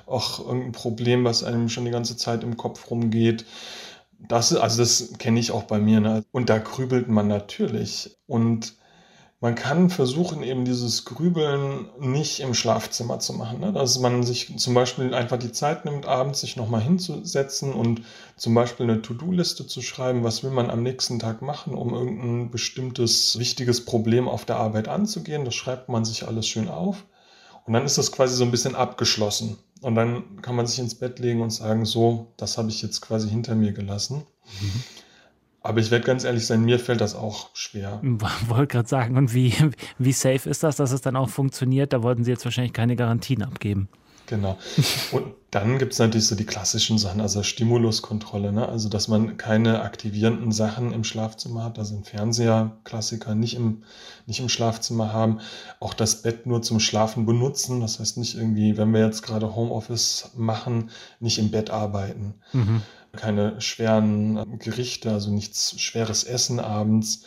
auch 0.06 0.38
irgendein 0.46 0.72
Problem, 0.72 1.24
was 1.24 1.42
einem 1.42 1.68
schon 1.68 1.86
die 1.86 1.90
ganze 1.90 2.16
Zeit 2.16 2.44
im 2.44 2.56
Kopf 2.56 2.90
rumgeht. 2.90 3.44
Das, 4.18 4.54
also 4.54 4.78
das 4.78 5.14
kenne 5.18 5.40
ich 5.40 5.50
auch 5.52 5.64
bei 5.64 5.78
mir. 5.78 6.00
Ne? 6.00 6.24
Und 6.32 6.48
da 6.50 6.58
grübelt 6.58 7.08
man 7.08 7.28
natürlich. 7.28 8.16
Und 8.26 8.76
man 9.38 9.54
kann 9.54 9.90
versuchen, 9.90 10.42
eben 10.42 10.64
dieses 10.64 11.04
Grübeln 11.04 11.90
nicht 12.00 12.40
im 12.40 12.54
Schlafzimmer 12.54 13.18
zu 13.18 13.34
machen. 13.34 13.60
Ne? 13.60 13.72
Dass 13.72 13.98
man 13.98 14.22
sich 14.22 14.56
zum 14.58 14.72
Beispiel 14.72 15.12
einfach 15.12 15.38
die 15.38 15.52
Zeit 15.52 15.84
nimmt, 15.84 16.06
abends 16.06 16.40
sich 16.40 16.56
nochmal 16.56 16.80
hinzusetzen 16.80 17.72
und 17.72 18.02
zum 18.36 18.54
Beispiel 18.54 18.88
eine 18.88 19.02
To-Do-Liste 19.02 19.66
zu 19.66 19.82
schreiben, 19.82 20.24
was 20.24 20.42
will 20.42 20.50
man 20.50 20.70
am 20.70 20.82
nächsten 20.82 21.18
Tag 21.18 21.42
machen, 21.42 21.74
um 21.74 21.92
irgendein 21.92 22.50
bestimmtes 22.50 23.38
wichtiges 23.38 23.84
Problem 23.84 24.26
auf 24.26 24.46
der 24.46 24.56
Arbeit 24.56 24.88
anzugehen. 24.88 25.44
Das 25.44 25.54
schreibt 25.54 25.90
man 25.90 26.04
sich 26.06 26.26
alles 26.26 26.48
schön 26.48 26.68
auf. 26.68 27.04
Und 27.66 27.74
dann 27.74 27.84
ist 27.84 27.98
das 27.98 28.12
quasi 28.12 28.34
so 28.36 28.44
ein 28.44 28.50
bisschen 28.50 28.74
abgeschlossen. 28.74 29.58
Und 29.82 29.94
dann 29.94 30.40
kann 30.42 30.56
man 30.56 30.66
sich 30.66 30.78
ins 30.78 30.94
Bett 30.94 31.18
legen 31.18 31.42
und 31.42 31.50
sagen, 31.50 31.84
so, 31.84 32.32
das 32.36 32.58
habe 32.58 32.70
ich 32.70 32.82
jetzt 32.82 33.00
quasi 33.02 33.28
hinter 33.28 33.54
mir 33.54 33.72
gelassen. 33.72 34.24
Aber 35.62 35.80
ich 35.80 35.90
werde 35.90 36.06
ganz 36.06 36.24
ehrlich 36.24 36.46
sein, 36.46 36.64
mir 36.64 36.78
fällt 36.78 37.00
das 37.00 37.14
auch 37.14 37.50
schwer. 37.54 38.00
Wollte 38.48 38.68
gerade 38.68 38.88
sagen, 38.88 39.16
und 39.16 39.34
wie, 39.34 39.52
wie 39.98 40.12
safe 40.12 40.48
ist 40.48 40.62
das, 40.62 40.76
dass 40.76 40.92
es 40.92 41.00
dann 41.00 41.16
auch 41.16 41.28
funktioniert? 41.28 41.92
Da 41.92 42.02
wollten 42.02 42.24
Sie 42.24 42.30
jetzt 42.30 42.44
wahrscheinlich 42.44 42.72
keine 42.72 42.96
Garantien 42.96 43.42
abgeben. 43.42 43.88
Genau. 44.26 44.58
Und 45.12 45.34
dann 45.50 45.78
gibt 45.78 45.92
es 45.92 45.98
natürlich 45.98 46.26
so 46.26 46.34
die 46.34 46.44
klassischen 46.44 46.98
Sachen, 46.98 47.20
also 47.20 47.42
Stimuluskontrolle, 47.42 48.52
ne? 48.52 48.68
Also 48.68 48.88
dass 48.88 49.08
man 49.08 49.36
keine 49.36 49.82
aktivierenden 49.82 50.52
Sachen 50.52 50.92
im 50.92 51.04
Schlafzimmer 51.04 51.64
hat, 51.64 51.78
also 51.78 51.96
ein 51.96 52.04
Fernseher, 52.04 52.76
Klassiker 52.84 53.34
nicht 53.34 53.54
im, 53.54 53.84
nicht 54.26 54.40
im 54.40 54.48
Schlafzimmer 54.48 55.12
haben, 55.12 55.40
auch 55.80 55.94
das 55.94 56.22
Bett 56.22 56.46
nur 56.46 56.60
zum 56.62 56.80
Schlafen 56.80 57.24
benutzen. 57.24 57.80
Das 57.80 58.00
heißt 58.00 58.18
nicht 58.18 58.36
irgendwie, 58.36 58.76
wenn 58.76 58.92
wir 58.92 59.04
jetzt 59.04 59.22
gerade 59.22 59.54
Homeoffice 59.54 60.32
machen, 60.36 60.90
nicht 61.20 61.38
im 61.38 61.50
Bett 61.50 61.70
arbeiten. 61.70 62.34
Keine 63.16 63.60
schweren 63.60 64.58
Gerichte, 64.58 65.10
also 65.10 65.30
nichts 65.30 65.80
schweres 65.80 66.24
Essen 66.24 66.60
abends. 66.60 67.22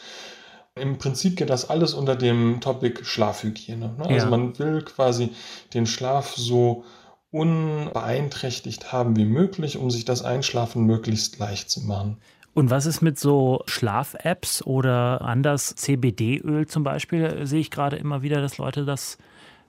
Im 0.75 0.97
Prinzip 0.97 1.36
geht 1.36 1.49
das 1.49 1.69
alles 1.69 1.93
unter 1.93 2.15
dem 2.15 2.62
Topic 2.62 3.03
Schlafhygiene. 3.03 3.95
Ne? 3.97 4.05
Also 4.05 4.25
Ja. 4.25 4.29
man 4.29 4.58
will 4.60 4.82
quasi 4.84 5.32
den 5.73 5.86
Schlaf 5.86 6.36
so 6.36 6.86
unbeeinträchtigt 7.32 8.91
haben 8.91 9.15
wie 9.15 9.25
möglich, 9.25 9.77
um 9.77 9.91
sich 9.91 10.05
das 10.05 10.23
Einschlafen 10.23 10.84
möglichst 10.86 11.38
leicht 11.39 11.69
zu 11.69 11.82
machen. 11.82 12.17
Und 12.53 12.69
was 12.71 12.86
ist 12.86 13.01
mit 13.01 13.19
so 13.19 13.62
Schlaf-Apps 13.67 14.63
oder 14.63 15.21
anders 15.21 15.75
CBD-Öl 15.75 16.67
zum 16.67 16.84
Beispiel? 16.84 17.45
Sehe 17.45 17.60
ich 17.60 17.71
gerade 17.71 17.97
immer 17.97 18.21
wieder, 18.21 18.41
dass 18.41 18.58
Leute 18.58 18.86
das 18.86 19.17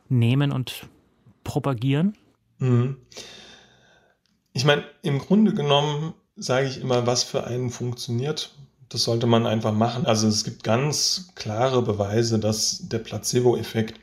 nehmen 0.09 0.51
und 0.51 0.87
propagieren. 1.45 2.17
Mhm. 2.59 2.97
Ich 4.53 4.65
meine, 4.65 4.85
im 5.03 5.19
Grunde 5.19 5.53
genommen 5.55 6.15
sage 6.37 6.67
ich 6.67 6.81
immer, 6.81 7.07
was 7.07 7.23
für 7.23 7.45
einen 7.45 7.71
funktioniert. 7.71 8.55
Das 8.91 9.05
sollte 9.05 9.27
man 9.27 9.47
einfach 9.47 9.73
machen. 9.73 10.05
Also 10.05 10.29
es 10.29 10.45
gibt 10.45 10.65
ganz 10.65 11.31
klare 11.37 11.81
Beweise, 11.81 12.39
dass 12.39 12.81
der 12.89 12.99
Placebo-Effekt 12.99 13.99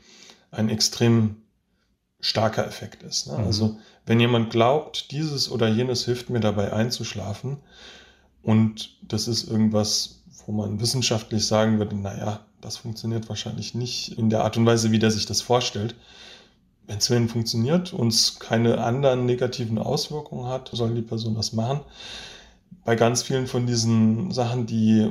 ein 0.50 0.70
extrem 0.70 1.36
starker 2.20 2.66
Effekt 2.66 3.02
ist. 3.02 3.28
Ne? 3.28 3.36
Also 3.36 3.78
wenn 4.06 4.18
jemand 4.18 4.50
glaubt, 4.50 5.12
dieses 5.12 5.50
oder 5.50 5.68
jenes 5.68 6.04
hilft 6.06 6.30
mir 6.30 6.40
dabei 6.40 6.72
einzuschlafen 6.72 7.58
und 8.42 8.96
das 9.02 9.28
ist 9.28 9.48
irgendwas, 9.48 10.22
wo 10.46 10.52
man 10.52 10.80
wissenschaftlich 10.80 11.46
sagen 11.46 11.78
würde, 11.78 11.94
naja, 11.94 12.40
das 12.62 12.78
funktioniert 12.78 13.28
wahrscheinlich 13.28 13.74
nicht 13.74 14.18
in 14.18 14.30
der 14.30 14.42
Art 14.42 14.56
und 14.56 14.66
Weise, 14.66 14.90
wie 14.90 14.98
der 14.98 15.10
sich 15.10 15.26
das 15.26 15.42
vorstellt. 15.42 15.94
Wenn 16.86 16.98
es 16.98 17.06
für 17.06 17.16
ihn 17.16 17.28
funktioniert 17.28 17.92
und 17.92 18.08
es 18.08 18.38
keine 18.38 18.78
anderen 18.78 19.26
negativen 19.26 19.78
Auswirkungen 19.78 20.46
hat, 20.46 20.70
soll 20.72 20.94
die 20.94 21.02
Person 21.02 21.34
das 21.34 21.52
machen. 21.52 21.80
Bei 22.84 22.96
ganz 22.96 23.22
vielen 23.22 23.46
von 23.46 23.66
diesen 23.66 24.30
Sachen, 24.30 24.66
die 24.66 25.10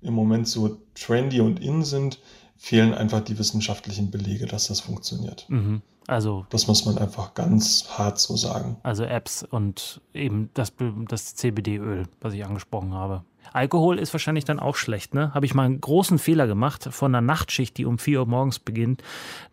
im 0.00 0.14
Moment 0.14 0.48
so 0.48 0.78
trendy 0.94 1.40
und 1.40 1.60
in 1.60 1.84
sind, 1.84 2.18
fehlen 2.56 2.94
einfach 2.94 3.20
die 3.20 3.38
wissenschaftlichen 3.38 4.10
Belege, 4.10 4.46
dass 4.46 4.68
das 4.68 4.80
funktioniert. 4.80 5.46
Mhm. 5.48 5.82
Also, 6.08 6.46
Das 6.50 6.66
muss 6.66 6.84
man 6.84 6.98
einfach 6.98 7.34
ganz 7.34 7.86
hart 7.96 8.18
so 8.18 8.36
sagen. 8.36 8.76
also 8.82 9.04
Apps 9.04 9.44
und 9.44 10.00
eben 10.12 10.50
das, 10.54 10.72
das 11.08 11.36
CBD-Öl, 11.36 12.08
was 12.20 12.34
ich 12.34 12.44
angesprochen 12.44 12.92
habe. 12.92 13.22
Alkohol 13.52 13.98
ist 13.98 14.12
wahrscheinlich 14.12 14.44
dann 14.44 14.58
auch 14.58 14.76
schlecht, 14.76 15.14
ne? 15.14 15.32
Habe 15.34 15.46
ich 15.46 15.54
mal 15.54 15.64
einen 15.64 15.80
großen 15.80 16.18
Fehler 16.18 16.46
gemacht 16.46 16.88
von 16.90 17.14
einer 17.14 17.20
Nachtschicht, 17.24 17.76
die 17.76 17.84
um 17.84 17.98
4 17.98 18.20
Uhr 18.20 18.26
morgens 18.26 18.58
beginnt. 18.58 19.02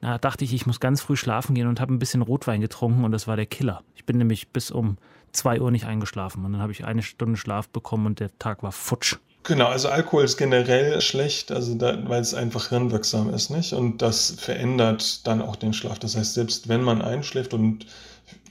Da 0.02 0.18
dachte 0.18 0.44
ich, 0.44 0.54
ich 0.54 0.66
muss 0.66 0.80
ganz 0.80 1.02
früh 1.02 1.16
schlafen 1.16 1.54
gehen 1.54 1.68
und 1.68 1.80
habe 1.80 1.94
ein 1.94 2.00
bisschen 2.00 2.22
Rotwein 2.22 2.62
getrunken 2.62 3.04
und 3.04 3.12
das 3.12 3.28
war 3.28 3.36
der 3.36 3.46
Killer. 3.46 3.84
Ich 3.96 4.06
bin 4.06 4.18
nämlich 4.18 4.50
bis 4.50 4.72
um 4.72 4.98
2 5.32 5.62
Uhr 5.62 5.72
nicht 5.72 5.86
eingeschlafen 5.86 6.46
und 6.46 6.54
dann 6.54 6.62
habe 6.62 6.72
ich 6.72 6.86
eine 6.86 7.02
Stunde 7.04 7.38
Schlaf 7.38 7.70
bekommen 7.70 8.06
und 8.06 8.20
der 8.20 8.38
Tag 8.40 8.64
war 8.64 8.72
futsch. 8.72 9.18
Genau, 9.44 9.68
also 9.68 9.90
Alkohol 9.90 10.26
ist 10.26 10.38
generell 10.38 11.00
schlecht, 11.02 11.52
also 11.52 11.74
da, 11.74 11.98
weil 12.08 12.22
es 12.22 12.34
einfach 12.34 12.70
hirnwirksam 12.70 13.34
ist, 13.34 13.50
nicht? 13.50 13.74
Und 13.74 14.02
das 14.02 14.32
verändert 14.32 15.26
dann 15.26 15.42
auch 15.42 15.56
den 15.56 15.74
Schlaf. 15.74 15.98
Das 15.98 16.16
heißt, 16.16 16.34
selbst 16.34 16.68
wenn 16.68 16.84
man 16.84 17.02
einschläft 17.02 17.54
und 17.54 17.86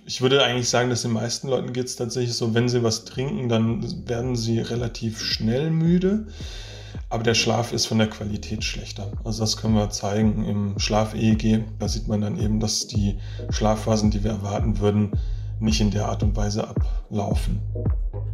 ich 0.06 0.22
würde 0.22 0.42
eigentlich 0.42 0.70
sagen, 0.70 0.88
dass 0.88 1.02
den 1.02 1.12
meisten 1.12 1.48
Leuten 1.48 1.74
geht 1.74 1.84
es 1.84 1.96
tatsächlich 1.96 2.34
so, 2.34 2.54
wenn 2.54 2.68
sie 2.68 2.82
was 2.82 3.04
trinken, 3.04 3.50
dann 3.50 4.08
werden 4.08 4.36
sie 4.36 4.58
relativ 4.58 5.22
schnell 5.22 5.70
müde. 5.70 6.26
Aber 7.10 7.22
der 7.22 7.34
Schlaf 7.34 7.72
ist 7.72 7.86
von 7.86 7.98
der 7.98 8.08
Qualität 8.08 8.64
schlechter. 8.64 9.12
Also 9.24 9.40
das 9.42 9.58
können 9.58 9.74
wir 9.74 9.90
zeigen 9.90 10.44
im 10.46 10.78
Schlaf-EEG. 10.78 11.64
Da 11.78 11.88
sieht 11.88 12.08
man 12.08 12.22
dann 12.22 12.38
eben, 12.38 12.58
dass 12.58 12.86
die 12.86 13.18
Schlafphasen, 13.50 14.10
die 14.10 14.24
wir 14.24 14.30
erwarten 14.30 14.80
würden, 14.80 15.12
nicht 15.60 15.80
in 15.80 15.90
der 15.90 16.06
Art 16.06 16.22
und 16.22 16.36
Weise 16.36 16.68
ablaufen. 16.68 17.60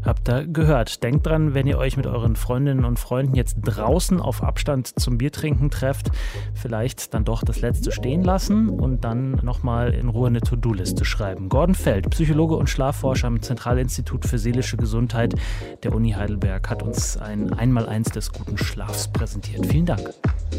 Habt 0.05 0.29
ihr 0.29 0.47
gehört? 0.47 1.03
Denkt 1.03 1.27
dran, 1.27 1.55
wenn 1.55 1.67
ihr 1.67 1.79
euch 1.79 1.97
mit 1.97 2.07
euren 2.07 2.37
Freundinnen 2.37 2.85
und 2.85 2.99
Freunden 2.99 3.35
jetzt 3.35 3.57
draußen 3.63 4.21
auf 4.21 4.43
Abstand 4.43 5.01
zum 5.01 5.17
Biertrinken 5.17 5.71
trefft, 5.71 6.11
vielleicht 6.53 7.15
dann 7.15 7.25
doch 7.25 7.43
das 7.43 7.63
letzte 7.63 7.91
stehen 7.91 8.23
lassen 8.23 8.69
und 8.69 9.05
dann 9.05 9.33
nochmal 9.43 9.95
in 9.95 10.09
Ruhe 10.11 10.27
eine 10.27 10.43
To-Do-Liste 10.43 11.07
schreiben. 11.07 11.49
Gordon 11.49 11.75
Feld, 11.75 12.11
Psychologe 12.11 12.55
und 12.57 12.69
Schlafforscher 12.69 13.29
am 13.29 13.41
Zentralinstitut 13.41 14.27
für 14.27 14.39
seelische 14.39 14.77
Gesundheit 14.77 15.35
der 15.83 15.95
Uni 15.95 16.13
Heidelberg, 16.13 16.69
hat 16.69 16.83
uns 16.83 17.17
ein 17.17 17.55
Einmaleins 17.55 18.11
des 18.11 18.31
guten 18.31 18.59
Schlafs 18.59 19.09
präsentiert. 19.09 19.65
Vielen 19.65 19.87
Dank. 19.87 20.11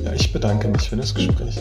Ja, 0.04 0.14
ich 0.14 0.34
bedanke 0.34 0.68
mich 0.70 0.90
für 0.90 0.98
das 0.98 1.14
Gespräch. 1.14 1.60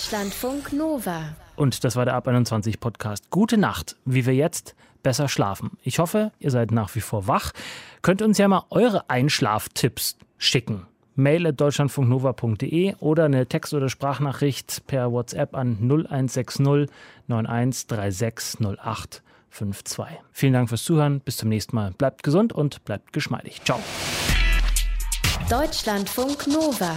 Deutschlandfunk 0.00 0.72
Nova. 0.72 1.36
Und 1.56 1.84
das 1.84 1.94
war 1.94 2.06
der 2.06 2.14
Ab 2.14 2.26
21 2.26 2.80
Podcast. 2.80 3.28
Gute 3.28 3.58
Nacht, 3.58 3.96
wie 4.06 4.24
wir 4.24 4.34
jetzt 4.34 4.74
besser 5.02 5.28
schlafen. 5.28 5.72
Ich 5.82 5.98
hoffe, 5.98 6.32
ihr 6.38 6.50
seid 6.50 6.70
nach 6.70 6.94
wie 6.94 7.02
vor 7.02 7.26
wach. 7.26 7.52
Könnt 8.00 8.22
uns 8.22 8.38
ja 8.38 8.48
mal 8.48 8.64
eure 8.70 9.10
Einschlaftipps 9.10 10.16
schicken. 10.38 10.86
Mail 11.16 11.48
at 11.48 11.60
deutschlandfunknova.de 11.60 12.94
oder 13.00 13.24
eine 13.26 13.44
Text- 13.46 13.74
oder 13.74 13.90
Sprachnachricht 13.90 14.86
per 14.86 15.12
WhatsApp 15.12 15.54
an 15.54 15.76
0160 15.82 16.88
9136 17.26 18.60
0852. 18.60 20.06
Vielen 20.32 20.54
Dank 20.54 20.70
fürs 20.70 20.82
Zuhören. 20.82 21.20
Bis 21.20 21.36
zum 21.36 21.50
nächsten 21.50 21.76
Mal. 21.76 21.90
Bleibt 21.90 22.22
gesund 22.22 22.54
und 22.54 22.86
bleibt 22.86 23.12
geschmeidig. 23.12 23.60
Ciao. 23.64 23.78
Deutschlandfunk 25.50 26.46
Nova. 26.46 26.96